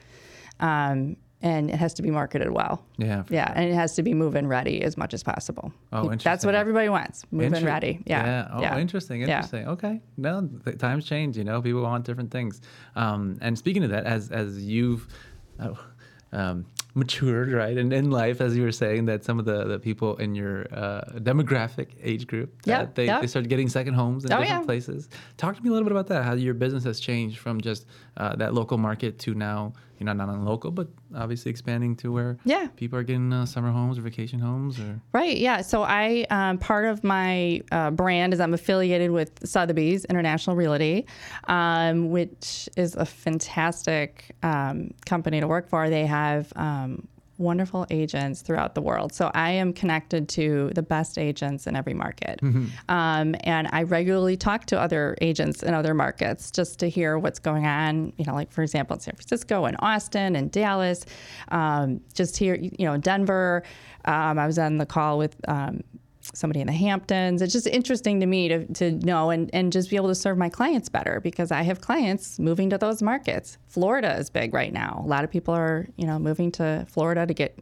um, 0.60 1.16
and 1.40 1.70
it 1.70 1.76
has 1.76 1.94
to 1.94 2.02
be 2.02 2.10
marketed 2.10 2.50
well. 2.52 2.84
Yeah. 2.98 3.24
Yeah, 3.30 3.50
and 3.56 3.68
it 3.68 3.74
has 3.74 3.94
to 3.94 4.02
be 4.02 4.14
move-in 4.14 4.46
ready 4.46 4.82
as 4.82 4.96
much 4.96 5.14
as 5.14 5.22
possible. 5.22 5.72
Oh, 5.92 6.02
interesting. 6.04 6.30
That's 6.30 6.44
what 6.44 6.54
everybody 6.54 6.88
wants. 6.90 7.24
Move-in 7.30 7.54
Inter- 7.54 7.66
ready. 7.66 8.02
Yeah. 8.06 8.48
Oh, 8.52 8.78
interesting. 8.78 9.22
Yeah. 9.22 9.36
Interesting. 9.36 9.68
Okay. 9.68 10.00
No, 10.18 10.48
times 10.78 11.06
change. 11.06 11.36
You 11.38 11.44
know, 11.44 11.60
people 11.62 11.82
want 11.82 12.04
different 12.04 12.30
things. 12.30 12.60
Um, 12.94 13.38
and 13.40 13.58
speaking 13.58 13.82
of 13.84 13.90
that, 13.90 14.04
as 14.04 14.30
as 14.30 14.62
you've 14.62 15.08
uh, 15.58 15.72
um, 16.32 16.66
matured, 16.94 17.50
right, 17.52 17.76
and 17.76 17.92
in 17.92 18.10
life, 18.10 18.40
as 18.40 18.56
you 18.56 18.62
were 18.62 18.72
saying, 18.72 19.06
that 19.06 19.24
some 19.24 19.38
of 19.38 19.44
the, 19.44 19.64
the 19.64 19.78
people 19.78 20.16
in 20.16 20.34
your 20.34 20.66
uh, 20.72 21.02
demographic 21.16 21.88
age 22.02 22.26
group, 22.26 22.54
Yeah, 22.64 22.86
they, 22.94 23.06
yeah. 23.06 23.20
they 23.20 23.26
started 23.26 23.48
getting 23.48 23.68
second 23.68 23.94
homes 23.94 24.24
in 24.24 24.32
Oh, 24.32 24.38
different 24.40 24.62
yeah. 24.62 24.66
places. 24.66 25.08
Talk 25.36 25.56
to 25.56 25.62
me 25.62 25.68
a 25.70 25.72
little 25.72 25.84
bit 25.84 25.92
about 25.92 26.06
that. 26.08 26.24
How 26.24 26.34
your 26.34 26.54
business 26.54 26.84
has 26.84 27.00
changed 27.00 27.38
from 27.38 27.60
just 27.60 27.86
uh, 28.16 28.36
that 28.36 28.54
local 28.54 28.78
market 28.78 29.18
to 29.20 29.34
now, 29.34 29.72
you 29.98 30.06
know, 30.06 30.12
not 30.12 30.28
on 30.28 30.44
local, 30.44 30.70
but 30.70 30.88
obviously 31.14 31.50
expanding 31.50 31.96
to 31.96 32.12
where 32.12 32.36
Yeah. 32.44 32.68
people 32.76 32.98
are 32.98 33.02
getting 33.02 33.32
uh, 33.32 33.46
summer 33.46 33.70
homes 33.70 33.98
or 33.98 34.02
vacation 34.02 34.38
homes 34.38 34.78
or. 34.78 35.00
Right. 35.12 35.36
Yeah. 35.36 35.62
So 35.62 35.82
I 35.82 36.26
um, 36.30 36.58
part 36.58 36.84
of 36.86 37.02
my 37.04 37.60
uh, 37.72 37.90
brand 37.90 38.32
is 38.32 38.40
I'm 38.40 38.54
affiliated 38.54 39.10
with 39.10 39.30
Sotheby's 39.46 40.04
International 40.06 40.54
Realty, 40.56 41.06
um, 41.48 42.10
which 42.10 42.68
is 42.76 42.94
a 42.96 43.04
fantastic 43.04 44.34
um, 44.42 44.90
company 45.06 45.40
to 45.40 45.46
work 45.46 45.68
for. 45.68 45.88
They 45.90 46.06
have 46.06 46.52
um, 46.56 47.06
wonderful 47.38 47.86
agents 47.90 48.42
throughout 48.42 48.74
the 48.74 48.80
world. 48.80 49.12
So 49.12 49.30
I 49.34 49.50
am 49.50 49.72
connected 49.72 50.28
to 50.30 50.70
the 50.74 50.82
best 50.82 51.18
agents 51.18 51.66
in 51.66 51.76
every 51.76 51.94
market, 51.94 52.40
um, 52.88 53.34
and 53.40 53.68
I 53.72 53.82
regularly 53.82 54.36
talk 54.36 54.66
to 54.66 54.80
other 54.80 55.16
agents 55.20 55.62
in 55.62 55.74
other 55.74 55.94
markets 55.94 56.50
just 56.50 56.78
to 56.80 56.88
hear 56.88 57.18
what's 57.18 57.38
going 57.38 57.66
on. 57.66 58.12
You 58.16 58.24
know, 58.24 58.34
like 58.34 58.52
for 58.52 58.62
example, 58.62 58.94
in 58.94 59.00
San 59.00 59.14
Francisco 59.14 59.64
and 59.64 59.76
Austin 59.80 60.36
and 60.36 60.50
Dallas, 60.50 61.04
um, 61.48 62.00
just 62.14 62.36
here, 62.36 62.56
you 62.56 62.86
know, 62.86 62.96
Denver. 62.96 63.62
Um, 64.06 64.38
I 64.38 64.46
was 64.46 64.58
on 64.58 64.78
the 64.78 64.86
call 64.86 65.18
with 65.18 65.34
um, 65.48 65.82
somebody 66.34 66.60
in 66.60 66.66
the 66.66 66.72
Hamptons. 66.72 67.42
It's 67.42 67.52
just 67.52 67.66
interesting 67.66 68.20
to 68.20 68.26
me 68.26 68.48
to, 68.48 68.66
to 68.74 68.92
know 68.92 69.30
and, 69.30 69.50
and 69.52 69.72
just 69.72 69.90
be 69.90 69.96
able 69.96 70.08
to 70.08 70.14
serve 70.14 70.36
my 70.36 70.48
clients 70.48 70.88
better 70.88 71.20
because 71.20 71.50
I 71.50 71.62
have 71.62 71.80
clients 71.80 72.38
moving 72.38 72.70
to 72.70 72.78
those 72.78 73.02
markets. 73.02 73.58
Florida 73.66 74.16
is 74.16 74.30
big 74.30 74.54
right 74.54 74.72
now. 74.72 75.02
A 75.04 75.08
lot 75.08 75.24
of 75.24 75.30
people 75.30 75.54
are, 75.54 75.86
you 75.96 76.06
know, 76.06 76.18
moving 76.18 76.50
to 76.52 76.86
Florida 76.88 77.26
to 77.26 77.34
get 77.34 77.58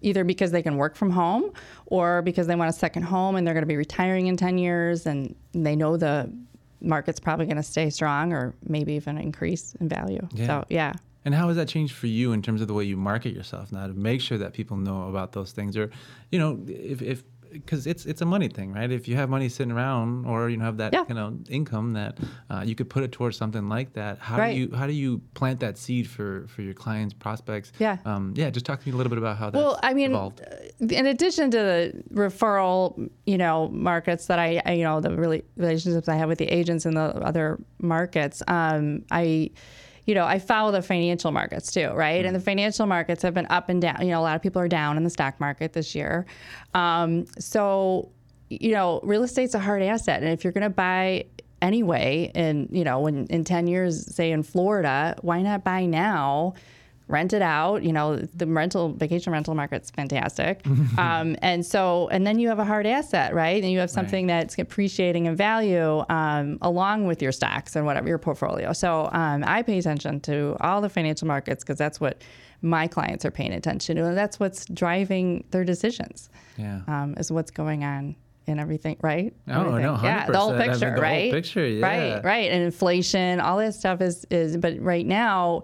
either 0.00 0.24
because 0.24 0.50
they 0.50 0.62
can 0.62 0.76
work 0.76 0.96
from 0.96 1.10
home 1.10 1.52
or 1.86 2.22
because 2.22 2.46
they 2.46 2.54
want 2.54 2.68
a 2.68 2.72
second 2.72 3.02
home 3.02 3.36
and 3.36 3.46
they're 3.46 3.54
going 3.54 3.62
to 3.62 3.68
be 3.68 3.76
retiring 3.76 4.26
in 4.26 4.36
10 4.36 4.58
years 4.58 5.06
and 5.06 5.34
they 5.52 5.76
know 5.76 5.96
the 5.96 6.30
market's 6.80 7.20
probably 7.20 7.46
going 7.46 7.56
to 7.56 7.62
stay 7.62 7.88
strong 7.88 8.32
or 8.32 8.54
maybe 8.66 8.94
even 8.94 9.16
increase 9.18 9.74
in 9.80 9.88
value. 9.88 10.26
Yeah. 10.34 10.46
So, 10.46 10.64
yeah. 10.68 10.92
And 11.24 11.34
how 11.34 11.48
has 11.48 11.56
that 11.56 11.68
changed 11.68 11.94
for 11.94 12.08
you 12.08 12.32
in 12.32 12.42
terms 12.42 12.60
of 12.60 12.68
the 12.68 12.74
way 12.74 12.84
you 12.84 12.96
market 12.96 13.32
yourself 13.32 13.70
now 13.70 13.86
to 13.86 13.92
make 13.92 14.20
sure 14.20 14.38
that 14.38 14.52
people 14.52 14.76
know 14.76 15.08
about 15.08 15.32
those 15.32 15.52
things, 15.52 15.76
or 15.76 15.90
you 16.30 16.38
know, 16.38 16.60
if 16.66 17.00
if 17.00 17.22
because 17.52 17.86
it's 17.86 18.06
it's 18.06 18.20
a 18.22 18.24
money 18.26 18.48
thing, 18.48 18.72
right? 18.72 18.90
If 18.90 19.06
you 19.08 19.16
have 19.16 19.28
money 19.28 19.48
sitting 19.48 19.72
around, 19.72 20.26
or 20.26 20.48
you 20.50 20.56
know 20.56 20.64
have 20.64 20.76
that 20.78 20.92
Yeah. 20.92 21.04
you 21.08 21.14
know 21.14 21.38
income 21.48 21.92
that 21.94 22.18
uh, 22.50 22.62
you 22.64 22.74
could 22.74 22.88
put 22.90 23.02
it 23.02 23.12
towards 23.12 23.36
something 23.36 23.68
like 23.68 23.92
that. 23.94 24.18
How 24.18 24.38
Right. 24.38 24.54
do 24.54 24.60
you 24.60 24.70
how 24.74 24.86
do 24.86 24.92
you 24.92 25.20
plant 25.34 25.60
that 25.60 25.78
seed 25.78 26.06
for 26.08 26.46
for 26.48 26.62
your 26.62 26.74
clients, 26.74 27.14
prospects? 27.14 27.72
Yeah. 27.78 27.98
um, 28.04 28.34
yeah. 28.36 28.50
Just 28.50 28.66
talk 28.66 28.80
to 28.80 28.88
me 28.88 28.92
a 28.94 28.96
little 28.96 29.10
bit 29.10 29.18
about 29.18 29.36
how 29.36 29.50
that. 29.50 29.58
Well, 29.58 29.78
I 29.82 29.94
mean, 29.94 30.10
evolved. 30.12 30.40
in 30.80 31.06
addition 31.06 31.50
to 31.50 31.58
the 31.58 32.02
referral, 32.12 33.08
you 33.26 33.38
know, 33.38 33.68
markets 33.68 34.26
that 34.26 34.38
I, 34.38 34.60
I 34.64 34.72
you 34.72 34.84
know, 34.84 35.00
the 35.00 35.14
really 35.16 35.42
relationships 35.56 36.08
I 36.08 36.14
have 36.16 36.28
with 36.28 36.38
the 36.38 36.46
agents 36.46 36.86
in 36.86 36.94
the 36.94 37.02
other 37.02 37.58
markets, 37.80 38.42
um, 38.48 39.04
I, 39.10 39.50
you 40.06 40.14
know, 40.14 40.24
I 40.24 40.38
follow 40.38 40.72
the 40.72 40.82
financial 40.82 41.30
markets 41.30 41.70
too, 41.70 41.90
right? 41.90 42.24
And 42.24 42.34
the 42.34 42.40
financial 42.40 42.86
markets 42.86 43.22
have 43.22 43.34
been 43.34 43.46
up 43.50 43.68
and 43.68 43.80
down. 43.80 43.98
You 44.00 44.08
know, 44.08 44.20
a 44.20 44.22
lot 44.22 44.36
of 44.36 44.42
people 44.42 44.60
are 44.60 44.68
down 44.68 44.96
in 44.96 45.04
the 45.04 45.10
stock 45.10 45.38
market 45.38 45.72
this 45.72 45.94
year. 45.94 46.26
Um, 46.74 47.26
so, 47.38 48.10
you 48.50 48.72
know, 48.72 49.00
real 49.02 49.22
estate's 49.22 49.54
a 49.54 49.60
hard 49.60 49.82
asset, 49.82 50.22
and 50.22 50.32
if 50.32 50.44
you're 50.44 50.52
going 50.52 50.62
to 50.62 50.70
buy 50.70 51.26
anyway, 51.60 52.30
and 52.34 52.68
you 52.70 52.84
know, 52.84 53.00
when 53.00 53.26
in 53.26 53.44
ten 53.44 53.66
years, 53.66 54.14
say 54.14 54.32
in 54.32 54.42
Florida, 54.42 55.16
why 55.22 55.40
not 55.40 55.64
buy 55.64 55.86
now? 55.86 56.54
Rent 57.08 57.32
it 57.32 57.42
out. 57.42 57.82
You 57.82 57.92
know, 57.92 58.16
the 58.16 58.46
rental 58.46 58.92
vacation 58.92 59.32
rental 59.32 59.54
market's 59.54 59.90
fantastic. 59.90 60.66
um, 60.98 61.36
and 61.42 61.64
so, 61.64 62.08
and 62.08 62.26
then 62.26 62.38
you 62.38 62.48
have 62.48 62.58
a 62.58 62.64
hard 62.64 62.86
asset, 62.86 63.34
right? 63.34 63.62
And 63.62 63.72
you 63.72 63.78
have 63.80 63.90
something 63.90 64.26
that's 64.26 64.58
appreciating 64.58 65.26
in 65.26 65.36
value 65.36 66.04
um, 66.08 66.58
along 66.62 67.06
with 67.06 67.22
your 67.22 67.32
stocks 67.32 67.76
and 67.76 67.84
whatever 67.86 68.08
your 68.08 68.18
portfolio. 68.18 68.72
So 68.72 69.08
um, 69.12 69.44
I 69.46 69.62
pay 69.62 69.78
attention 69.78 70.20
to 70.20 70.56
all 70.60 70.80
the 70.80 70.88
financial 70.88 71.26
markets 71.28 71.62
because 71.62 71.78
that's 71.78 72.00
what 72.00 72.22
my 72.62 72.86
clients 72.86 73.24
are 73.24 73.30
paying 73.30 73.52
attention 73.52 73.96
to, 73.96 74.06
and 74.06 74.16
that's 74.16 74.38
what's 74.38 74.66
driving 74.66 75.44
their 75.50 75.64
decisions. 75.64 76.30
yeah. 76.56 76.80
Um, 76.86 77.14
is 77.18 77.32
what's 77.32 77.50
going 77.50 77.82
on 77.82 78.14
in 78.46 78.58
everything, 78.58 78.96
right? 79.02 79.34
Oh, 79.48 79.60
Everything. 79.60 79.82
no, 79.82 80.00
yeah, 80.02 80.26
the 80.26 80.38
whole 80.38 80.52
100%. 80.52 80.54
I 80.54 80.58
mean, 80.58 80.70
picture, 80.70 80.78
the 80.78 80.92
whole 80.92 81.02
right? 81.02 81.32
picture, 81.32 81.66
yeah. 81.66 81.86
right, 81.86 82.24
right, 82.24 82.50
and 82.50 82.62
inflation, 82.62 83.40
all 83.40 83.58
that 83.58 83.74
stuff 83.74 84.00
is 84.00 84.26
is. 84.30 84.56
But 84.56 84.80
right 84.80 85.06
now, 85.06 85.62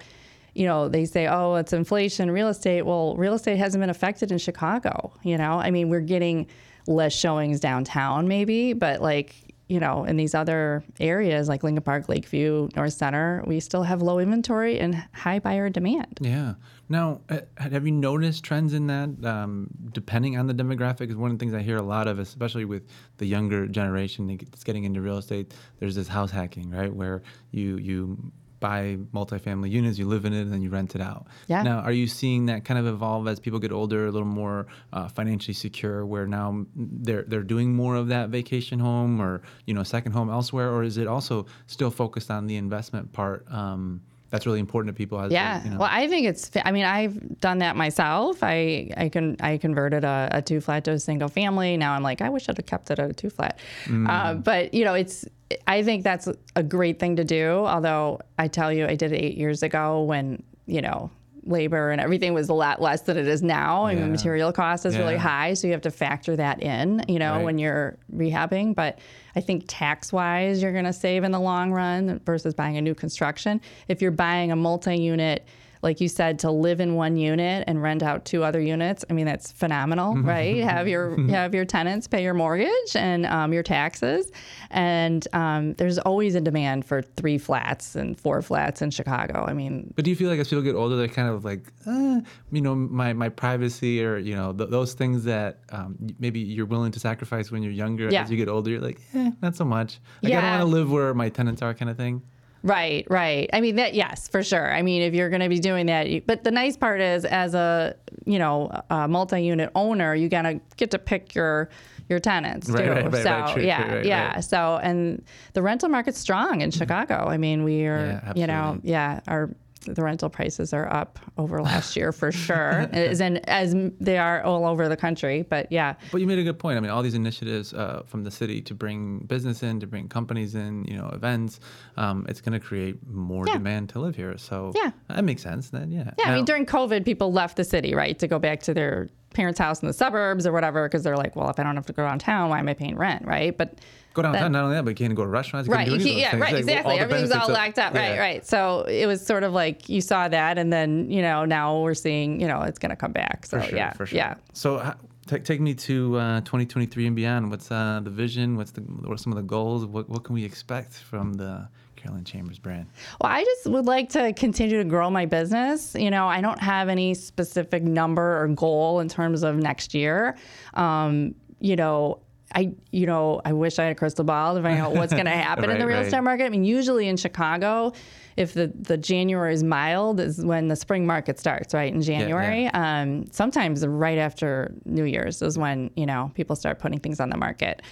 you 0.59 0.67
know, 0.67 0.89
they 0.89 1.05
say, 1.05 1.29
oh, 1.29 1.55
it's 1.55 1.73
inflation, 1.73 2.31
real 2.31 2.49
estate. 2.49 2.83
Well, 2.83 3.17
real 3.17 3.35
estate 3.35 3.59
hasn't 3.59 3.81
been 3.81 3.91
affected 3.91 4.33
in 4.33 4.39
Chicago. 4.39 5.13
You 5.23 5.39
know, 5.39 5.53
I 5.59 5.71
mean, 5.71 5.89
we're 5.89 6.01
getting 6.01 6.49
less 6.87 7.13
showings 7.13 7.61
downtown, 7.61 8.29
maybe, 8.29 8.73
but 8.73 9.01
like. 9.01 9.35
You 9.71 9.81
know, 9.81 10.05
in 10.05 10.17
these 10.17 10.35
other 10.35 10.83
areas 10.99 11.47
like 11.47 11.63
Lincoln 11.63 11.85
Park, 11.85 12.09
Lakeview, 12.09 12.71
North 12.75 12.95
Center, 12.95 13.45
we 13.47 13.61
still 13.61 13.83
have 13.83 14.01
low 14.01 14.19
inventory 14.19 14.81
and 14.81 14.95
high 15.13 15.41
buyer 15.41 15.69
demand. 15.69 16.21
Yeah. 16.23 16.55
Now, 16.89 17.21
uh, 17.29 17.41
have 17.59 17.85
you 17.85 17.93
noticed 17.93 18.43
trends 18.45 18.73
in 18.73 18.87
that 18.87 19.11
um, 19.23 19.69
depending 19.93 20.39
on 20.39 20.47
the 20.47 20.55
demographic? 20.55 21.11
Is 21.11 21.17
one 21.17 21.31
of 21.31 21.39
the 21.39 21.43
things 21.43 21.53
I 21.53 21.61
hear 21.61 21.77
a 21.77 21.83
lot 21.83 22.09
of, 22.09 22.19
especially 22.19 22.65
with 22.65 22.85
the 23.19 23.27
younger 23.27 23.67
generation 23.67 24.39
that's 24.51 24.65
getting 24.65 24.85
into 24.85 25.03
real 25.03 25.19
estate. 25.19 25.53
There's 25.81 25.95
this 25.95 26.09
house 26.09 26.31
hacking, 26.31 26.71
right, 26.71 26.91
where 26.91 27.23
you 27.51 27.77
you 27.77 28.33
buy 28.61 28.99
multifamily 29.13 29.71
units, 29.71 29.99
you 29.99 30.07
live 30.07 30.25
in 30.25 30.33
it, 30.33 30.43
and 30.43 30.53
then 30.53 30.63
you 30.63 30.71
rent 30.71 30.95
it 30.95 31.01
out. 31.01 31.27
Yeah. 31.47 31.63
Now, 31.63 31.81
are 31.81 31.93
you 31.93 32.07
seeing 32.07 32.47
that 32.47 32.65
kind 32.65 32.79
of 32.79 32.87
evolve 32.87 33.29
as 33.29 33.41
people 33.41 33.59
get 33.59 33.73
older, 33.73 34.07
a 34.07 34.11
little 34.11 34.27
more 34.27 34.67
uh, 34.93 35.09
financially 35.09 35.55
secure, 35.55 36.05
where 36.05 36.27
now 36.27 36.67
they're 36.75 37.25
they're 37.25 37.43
doing 37.43 37.75
more 37.75 37.97
of 37.97 38.09
that 38.09 38.31
vacation 38.31 38.79
home 38.79 39.21
or 39.21 39.43
you 39.67 39.75
know 39.75 39.83
second 39.83 40.13
home 40.13 40.31
elsewhere, 40.31 40.71
or 40.71 40.83
is 40.83 40.99
it 40.99 41.07
also 41.07 41.47
still 41.67 41.91
focused 41.91 42.31
on 42.31 42.47
the 42.47 42.57
investment 42.57 43.13
part? 43.13 43.47
Um, 43.51 44.03
that's 44.31 44.47
really 44.47 44.61
important 44.61 44.95
to 44.95 44.99
people. 44.99 45.19
As 45.21 45.31
they, 45.31 45.35
Yeah. 45.37 45.65
you 45.65 45.71
know? 45.71 45.79
Well, 45.79 45.89
I 45.91 46.07
think 46.09 46.27
it's. 46.27 46.51
I 46.65 46.71
mean, 46.73 46.85
I've 46.85 47.41
done 47.41 47.59
that 47.59 47.77
myself. 47.77 48.39
I 48.43 48.91
I 48.97 49.09
can 49.09 49.37
I 49.41 49.57
converted 49.59 50.05
a, 50.05 50.29
a 50.33 50.43
two 50.43 50.61
flat 50.61 50.85
to 50.85 50.93
a 50.93 50.99
single 50.99 51.29
family. 51.29 51.77
Now 51.77 51.95
I'm 51.95 52.03
like, 52.03 52.21
I 52.21 52.29
wish 52.29 52.49
I'd 52.49 52.57
have 52.57 52.67
kept 52.67 52.91
it 52.91 52.99
at 52.99 53.11
a 53.11 53.15
two 53.15 53.31
flat. 53.31 53.59
Uh, 54.07 54.35
but 54.35 54.75
you 54.75 54.85
know, 54.85 54.95
it's. 54.95 55.25
I 55.67 55.83
think 55.83 56.05
that's 56.05 56.29
a 56.57 56.63
great 56.63 56.99
thing 56.99 57.17
to 57.17 57.25
do. 57.25 57.65
Although 57.67 58.21
I 58.39 58.49
tell 58.49 58.71
you, 58.71 58.87
I 58.87 58.97
did 58.97 59.13
it 59.13 59.17
eight 59.17 59.39
years 59.39 59.63
ago 59.63 60.03
when 60.03 60.43
you 60.67 60.83
know 60.83 61.11
labor 61.49 61.91
and 61.91 62.01
everything 62.01 62.35
was 62.35 62.49
a 62.49 62.55
lot 62.55 62.81
less 62.81 63.03
than 63.03 63.17
it 63.17 63.27
is 63.27 63.43
now. 63.43 63.85
I 63.85 63.93
Yeah. 63.93 64.01
mean, 64.01 64.11
material 64.13 64.53
cost 64.53 64.85
is 64.87 64.97
really 64.97 65.17
high, 65.17 65.55
so 65.55 65.67
you 65.67 65.73
have 65.73 65.83
to 65.83 65.91
factor 65.91 66.37
that 66.37 66.63
in. 66.63 67.03
You 67.09 67.19
know, 67.19 67.37
Right. 67.37 67.45
when 67.45 67.59
you're 67.59 67.97
rehabbing. 68.15 68.75
But 68.75 68.99
I 69.35 69.41
think 69.41 69.65
tax 69.67 70.13
wise, 70.13 70.63
you're 70.63 70.73
going 70.73 70.85
to 70.85 70.93
save 70.93 71.25
in 71.25 71.33
the 71.33 71.41
long 71.41 71.73
run 71.73 72.21
versus 72.25 72.55
buying 72.55 72.77
a 72.77 72.83
new 72.83 72.95
construction. 72.95 73.61
If 73.89 74.03
you're 74.03 74.11
buying 74.11 74.53
a 74.53 74.57
multi 74.57 74.97
unit, 74.97 75.47
like 75.83 76.01
you 76.01 76.09
said, 76.09 76.39
to 76.41 76.51
live 76.51 76.81
in 76.81 76.95
one 76.95 77.17
unit 77.17 77.65
and 77.67 77.83
rent 77.83 78.03
out 78.03 78.25
two 78.25 78.45
other 78.45 78.61
units. 78.61 79.05
I 79.09 79.13
mean, 79.13 79.27
that's 79.27 79.53
phenomenal, 79.53 80.17
right? 80.17 80.57
have 80.65 80.89
your 80.89 81.19
have 81.31 81.55
your 81.55 81.65
tenants 81.65 82.07
pay 82.07 82.23
your 82.23 82.35
mortgage 82.35 82.95
and 82.95 83.27
um, 83.27 83.53
your 83.53 83.63
taxes, 83.63 84.31
and 84.71 85.27
um, 85.33 85.75
there's 85.75 85.99
always 85.99 86.35
a 86.35 86.41
demand 86.41 86.85
for 86.85 87.03
three 87.03 87.39
flats 87.39 87.95
and 87.95 88.19
four 88.19 88.43
flats 88.43 88.83
in 88.83 88.91
Chicago. 88.91 89.45
I 89.47 89.53
mean, 89.53 89.93
But 89.97 90.05
do 90.05 90.11
you 90.11 90.17
feel 90.17 90.29
like 90.31 90.39
as 90.39 90.49
people 90.49 90.63
get 90.63 90.75
older, 90.75 90.97
they're 90.97 91.09
kind 91.09 91.29
of 91.29 91.45
like, 91.45 91.73
uh, 91.87 92.21
you 92.53 92.61
know, 92.61 92.75
my, 92.75 93.13
my 93.13 93.29
privacy 93.29 94.05
or, 94.05 94.19
you 94.19 94.35
know, 94.35 94.53
th- 94.53 94.71
those 94.71 94.95
things 94.95 95.25
that 95.25 95.61
um, 95.71 95.97
maybe 96.19 96.41
you're 96.41 96.67
willing 96.67 96.93
to 96.93 97.01
sacrifice 97.01 97.51
when 97.51 97.63
you're 97.63 97.73
younger. 97.73 98.11
Yeah. 98.11 98.23
As 98.23 98.31
you 98.31 98.37
get 98.37 98.49
older, 98.49 98.71
you're 98.71 98.81
like, 98.81 99.01
eh, 99.15 99.31
not 99.43 99.57
so 99.57 99.65
much. 99.65 100.01
Like, 100.23 100.33
I 100.33 100.41
don't 100.41 100.51
want 100.51 100.61
to 100.63 100.77
live 100.77 100.91
where 100.91 101.15
my 101.15 101.29
tenants 101.29 101.63
are 101.63 101.75
kind 101.75 101.91
of 101.91 101.97
thing. 101.97 102.23
Right, 102.63 103.07
right. 103.09 103.49
I 103.53 103.61
mean 103.61 103.77
that 103.77 103.95
yes, 103.95 104.29
for 104.29 104.43
sure. 104.43 104.73
I 104.73 104.83
mean 104.83 105.03
if 105.03 105.15
you're 105.15 105.31
going 105.31 105.43
to 105.43 105.49
be 105.49 105.61
doing 105.61 105.87
that, 105.87 106.09
you, 106.11 106.21
but 106.27 106.45
the 106.45 106.51
nice 106.51 106.77
part 106.77 107.01
is 107.01 107.25
as 107.25 107.55
a, 107.55 107.95
you 108.25 108.39
know, 108.39 108.71
a 108.91 109.07
multi-unit 109.07 109.71
owner, 109.75 110.15
you 110.15 110.29
got 110.29 110.43
to 110.43 110.61
get 110.77 110.91
to 110.93 110.99
pick 110.99 111.35
your 111.35 111.69
your 112.09 112.19
tenants 112.19 112.71
Right, 112.71 112.85
too. 112.85 112.91
right, 112.91 113.13
right, 113.13 113.23
so, 113.23 113.31
right, 113.31 113.55
true, 113.55 113.63
yeah, 113.63 113.89
true, 113.89 114.03
yeah. 114.05 114.41
So 114.41 114.81
and 114.83 115.23
the 115.53 115.63
rental 115.63 115.89
market's 115.89 116.19
strong 116.19 116.63
in 116.63 116.71
Chicago. 116.71 117.27
I 117.29 117.37
mean, 117.37 117.65
we 117.65 117.87
are, 117.87 118.21
Yeah, 118.25 118.33
you 118.35 118.47
know, 118.47 118.81
yeah, 118.83 119.21
our 119.29 119.51
the 119.95 120.03
rental 120.03 120.29
prices 120.29 120.73
are 120.73 120.91
up 120.93 121.19
over 121.37 121.61
last 121.63 121.97
year 121.97 122.13
for 122.13 122.31
sure. 122.47 122.89
as 122.93 123.21
in, 123.21 123.39
as 123.49 123.75
they 124.01 124.19
are 124.19 124.43
all 124.43 124.67
over 124.67 124.89
the 124.89 124.97
country, 124.97 125.43
but 125.43 125.71
yeah. 125.73 125.95
But 126.13 126.21
you 126.21 126.27
made 126.27 126.39
a 126.39 126.43
good 126.45 126.59
point. 126.59 126.77
I 126.77 126.81
mean, 126.81 126.91
all 126.91 127.03
these 127.03 127.15
initiatives 127.15 127.73
uh, 127.75 128.03
from 128.07 128.25
the 128.25 128.31
city 128.31 128.61
to 128.63 128.75
bring 128.75 129.21
business 129.21 129.63
in, 129.63 129.81
to 129.81 129.87
bring 129.87 130.09
companies 130.09 130.55
in, 130.55 130.85
you 130.85 130.97
know, 130.97 131.09
events, 131.13 131.61
um, 131.97 132.27
it's 132.29 132.41
going 132.41 132.59
to 132.59 132.65
create 132.65 132.97
more 133.09 133.45
Yeah. 133.47 133.55
demand 133.55 133.89
to 133.91 134.01
live 134.01 134.17
here. 134.17 134.37
So 134.39 134.73
Yeah. 134.75 134.91
that 135.09 135.25
makes 135.25 135.43
sense. 135.43 135.71
Then, 135.71 135.91
yeah. 135.91 136.11
Yeah, 136.19 136.31
I 136.31 136.35
mean, 136.35 136.45
during 136.45 136.67
COVID, 136.67 137.05
people 137.05 137.33
left 137.33 137.57
the 137.57 137.65
city, 137.65 137.95
right, 137.95 138.19
to 138.19 138.27
go 138.29 138.39
back 138.39 138.61
to 138.63 138.75
their 138.75 139.09
parents' 139.39 139.61
house 139.61 139.81
in 139.81 139.87
the 139.87 139.95
suburbs 139.95 140.49
or 140.49 140.53
whatever, 140.53 140.89
because 140.89 141.05
they're 141.05 141.17
like, 141.17 141.37
well, 141.37 141.49
if 141.49 141.61
I 141.61 141.63
don't 141.63 141.77
have 141.77 141.87
to 141.87 141.93
go 141.93 142.05
downtown, 142.05 142.51
why 142.51 142.59
am 142.59 142.69
I 142.69 142.75
paying 142.75 142.97
rent, 142.97 143.25
right? 143.25 143.57
But 143.57 143.79
Go 144.13 144.23
downtown, 144.23 144.43
that- 144.43 144.51
not 144.51 144.65
only 144.65 144.75
that, 144.75 144.85
but 144.85 144.91
you 144.91 144.97
can't 144.97 145.15
go 145.15 145.23
to 145.23 145.31
restaurants. 145.31 145.69
You 145.69 145.75
right, 145.75 145.87
can't 145.87 146.03
do 146.03 146.09
any 146.11 146.21
yeah, 146.21 146.37
right. 146.37 146.53
Like, 146.53 146.55
exactly. 146.55 146.93
all 146.93 146.99
the 146.99 147.05
Everything's 147.05 147.31
all 147.31 147.49
locked 147.49 147.79
up, 147.79 147.95
right, 147.95 148.15
yeah. 148.15 148.19
right. 148.19 148.45
So 148.45 148.83
it 148.83 149.07
was 149.07 149.25
sort 149.25 149.45
of 149.45 149.53
like 149.53 149.89
you 149.89 150.01
saw 150.01 150.27
that, 150.27 150.59
and 150.59 150.73
then 150.73 151.09
you 151.09 151.23
know 151.23 151.45
now 151.45 151.81
we're 151.81 151.95
seeing, 151.95 152.41
you 152.41 152.49
know, 152.49 152.63
it's 152.63 152.81
going 152.81 152.91
to 152.91 152.97
come 152.97 153.13
back. 153.13 153.47
So 153.47 153.61
sure, 153.61 153.77
yeah, 153.77 153.93
for 153.93 154.07
sure. 154.07 154.17
yeah. 154.17 154.35
So 154.55 154.93
take 155.29 155.45
take 155.45 155.61
me 155.61 155.75
to 155.75 156.17
uh, 156.17 156.41
2023 156.41 157.07
and 157.07 157.15
beyond. 157.15 157.51
What's 157.51 157.71
uh, 157.71 158.01
the 158.03 158.11
vision? 158.11 158.57
What's 158.57 158.73
the 158.73 158.81
what 158.81 159.13
are 159.15 159.17
some 159.19 159.33
of 159.33 159.37
the 159.37 159.43
goals? 159.43 159.87
What 159.87 160.09
what 160.09 160.25
can 160.25 160.35
we 160.35 160.45
expect 160.45 160.95
from 160.95 161.35
the 161.35 161.69
Caroline 161.99 162.25
Chambers 162.25 162.59
brand? 162.59 162.87
Well, 163.21 163.31
I 163.33 163.45
just 163.45 163.67
would 163.67 163.87
like 163.87 164.09
to 164.11 164.33
continue 164.33 164.79
to 164.79 164.85
grow 164.85 165.11
my 165.11 165.27
business. 165.27 165.95
You 165.95 166.11
know, 166.11 166.27
I 166.27 166.41
don't 166.41 166.61
have 166.61 166.89
any 166.89 167.15
specific 167.15 167.83
number 167.83 168.43
or 168.43 168.49
goal 168.49 169.01
in 169.01 169.09
terms 169.09 169.43
of 169.43 169.57
next 169.57 169.95
year. 169.95 170.37
Um, 170.75 171.35
you 171.61 171.77
know, 171.77 172.21
I 172.55 172.73
you 172.93 173.07
know, 173.07 173.43
I 173.45 173.53
wish 173.53 173.79
I 173.79 173.85
had 173.85 173.93
a 173.93 173.95
crystal 173.95 174.25
ball 174.25 174.55
to 174.55 174.63
find 174.63 174.79
out 174.79 174.95
what's 174.95 175.13
going 175.13 175.25
to 175.27 175.31
happen 175.31 175.71
in 175.71 175.79
the 175.79 175.87
real 175.87 175.99
right. 175.99 176.07
estate 176.07 176.23
market. 176.23 176.45
I 176.45 176.49
mean, 176.49 176.65
usually 176.65 177.09
in 177.09 177.17
Chicago, 177.17 177.93
if 178.37 178.55
the, 178.55 178.73
the 178.75 178.97
January 178.97 179.53
is 179.53 179.65
mild, 179.65 180.21
is 180.21 180.43
when 180.45 180.69
the 180.69 180.77
spring 180.77 181.07
market 181.07 181.39
starts, 181.39 181.75
right? 181.75 181.93
In 181.93 182.01
January. 182.01 182.67
Um, 182.69 183.27
sometimes 183.33 183.87
right 183.87 184.19
after 184.19 184.73
New 184.85 185.05
Year's 185.05 185.43
is 185.43 185.59
when, 185.59 185.91
you 185.97 186.07
know, 186.07 186.31
people 186.35 186.55
start 186.55 186.79
putting 186.79 187.01
things 187.01 187.19
on 187.19 187.31
the 187.31 187.37
market. 187.37 187.83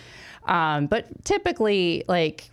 Um, 0.45 0.87
but 0.87 1.25
typically, 1.25 2.05
like 2.07 2.49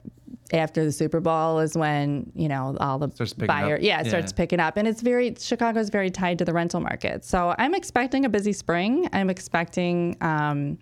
after 0.51 0.83
the 0.85 0.91
Super 0.91 1.19
Bowl 1.19 1.59
is 1.59 1.75
when, 1.77 2.31
you 2.35 2.47
know, 2.47 2.75
all 2.79 2.99
the 2.99 3.07
buyer, 3.47 3.77
yeah, 3.81 4.01
it 4.01 4.05
starts 4.09 4.31
picking 4.33 4.59
up. 4.59 4.77
And 4.77 4.87
it's 4.87 5.01
very, 5.01 5.35
Chicago's 5.39 5.89
very 5.89 6.09
tied 6.11 6.39
to 6.39 6.45
the 6.45 6.53
rental 6.53 6.79
market. 6.79 7.25
So 7.25 7.55
I'm 7.57 7.73
expecting 7.73 8.25
a 8.25 8.29
busy 8.29 8.53
spring. 8.53 9.09
I'm 9.13 9.29
expecting, 9.29 10.17
um, 10.21 10.77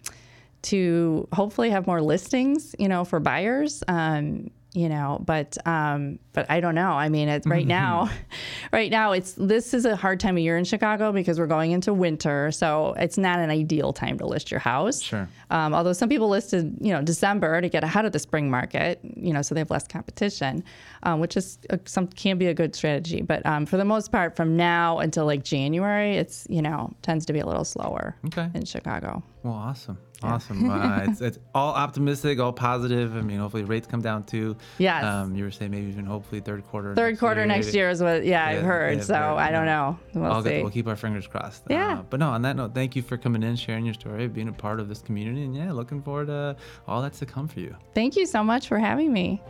to 0.63 1.27
hopefully 1.33 1.71
have 1.71 1.87
more 1.87 2.01
listings, 2.01 2.75
you 2.77 2.87
know, 2.87 3.03
for 3.03 3.19
buyers. 3.19 3.83
Um, 3.87 4.51
you 4.73 4.87
know, 4.87 5.21
but 5.25 5.57
um, 5.67 6.17
but 6.33 6.49
I 6.49 6.61
don't 6.61 6.75
know. 6.75 6.91
I 6.91 7.09
mean, 7.09 7.27
it's 7.27 7.45
right 7.45 7.67
now, 7.67 8.09
right 8.71 8.89
now 8.89 9.11
it's 9.11 9.33
this 9.33 9.73
is 9.73 9.83
a 9.85 9.95
hard 9.97 10.19
time 10.21 10.37
of 10.37 10.43
year 10.43 10.57
in 10.57 10.63
Chicago 10.63 11.11
because 11.11 11.37
we're 11.39 11.47
going 11.47 11.71
into 11.71 11.93
winter, 11.93 12.51
so 12.51 12.93
it's 12.97 13.17
not 13.17 13.39
an 13.39 13.49
ideal 13.49 13.91
time 13.91 14.17
to 14.19 14.25
list 14.25 14.49
your 14.49 14.61
house. 14.61 15.01
Sure. 15.01 15.27
Um, 15.49 15.73
although 15.73 15.91
some 15.91 16.07
people 16.07 16.29
listed, 16.29 16.77
you 16.79 16.93
know, 16.93 17.01
December 17.01 17.59
to 17.59 17.67
get 17.67 17.83
ahead 17.83 18.05
of 18.05 18.13
the 18.13 18.19
spring 18.19 18.49
market, 18.49 18.99
you 19.03 19.33
know, 19.33 19.41
so 19.41 19.53
they 19.53 19.59
have 19.59 19.71
less 19.71 19.85
competition, 19.87 20.63
um, 21.03 21.19
which 21.19 21.35
is 21.35 21.57
uh, 21.69 21.77
some 21.85 22.07
can 22.07 22.37
be 22.37 22.47
a 22.47 22.53
good 22.53 22.73
strategy. 22.73 23.21
But 23.21 23.45
um, 23.45 23.65
for 23.65 23.75
the 23.75 23.83
most 23.85 24.11
part, 24.11 24.37
from 24.37 24.55
now 24.55 24.99
until 24.99 25.25
like 25.25 25.43
January, 25.43 26.15
it's 26.15 26.47
you 26.49 26.61
know 26.61 26.93
tends 27.01 27.25
to 27.25 27.33
be 27.33 27.39
a 27.39 27.45
little 27.45 27.65
slower 27.65 28.15
Okay. 28.27 28.49
in 28.53 28.63
Chicago. 28.63 29.21
Well, 29.43 29.53
awesome, 29.53 29.97
awesome. 30.21 30.69
uh, 30.69 31.05
it's 31.07 31.19
it's 31.19 31.39
all 31.55 31.73
optimistic, 31.73 32.39
all 32.39 32.53
positive. 32.53 33.15
I 33.15 33.21
mean, 33.21 33.39
hopefully 33.39 33.63
rates 33.63 33.87
come 33.87 34.01
down 34.01 34.23
too. 34.23 34.55
Yes. 34.77 35.03
Um, 35.03 35.35
you 35.35 35.43
were 35.43 35.49
saying 35.49 35.71
maybe 35.71 35.87
even 35.87 36.05
hopefully 36.05 36.41
third 36.41 36.63
quarter. 36.67 36.93
Third 36.93 37.17
quarter 37.17 37.43
next 37.47 37.73
year 37.73 37.89
is 37.89 38.03
what, 38.03 38.23
yeah, 38.23 38.45
I've 38.45 38.61
heard. 38.61 38.99
yeah, 38.99 39.03
so 39.03 39.15
I 39.15 39.49
don't 39.49 39.65
know. 39.65 39.97
We'll 40.13 40.31
All 40.31 40.43
good. 40.43 40.49
see. 40.49 40.61
We'll 40.61 40.71
keep 40.71 40.85
our 40.87 40.95
fingers 40.95 41.25
crossed. 41.25 41.63
Yeah. 41.71 41.99
Uh, 41.99 42.01
but 42.03 42.19
no, 42.19 42.29
on 42.29 42.43
that 42.43 42.55
note, 42.55 42.75
thank 42.75 42.95
you 42.95 43.01
for 43.01 43.17
coming 43.17 43.41
in, 43.41 43.55
sharing 43.55 43.83
your 43.83 43.95
story, 43.95 44.27
being 44.27 44.47
a 44.47 44.53
part 44.53 44.79
of 44.79 44.87
this 44.89 45.01
community, 45.01 45.43
and 45.43 45.55
yeah, 45.55 45.71
looking 45.71 46.03
forward 46.03 46.27
to 46.27 46.55
all 46.87 47.01
that's 47.01 47.17
to 47.19 47.25
come 47.25 47.47
for 47.47 47.59
you. 47.61 47.75
Thank 47.95 48.15
you 48.15 48.27
so 48.27 48.43
much 48.43 48.67
for 48.67 48.77
having 48.77 49.11
me. 49.11 49.41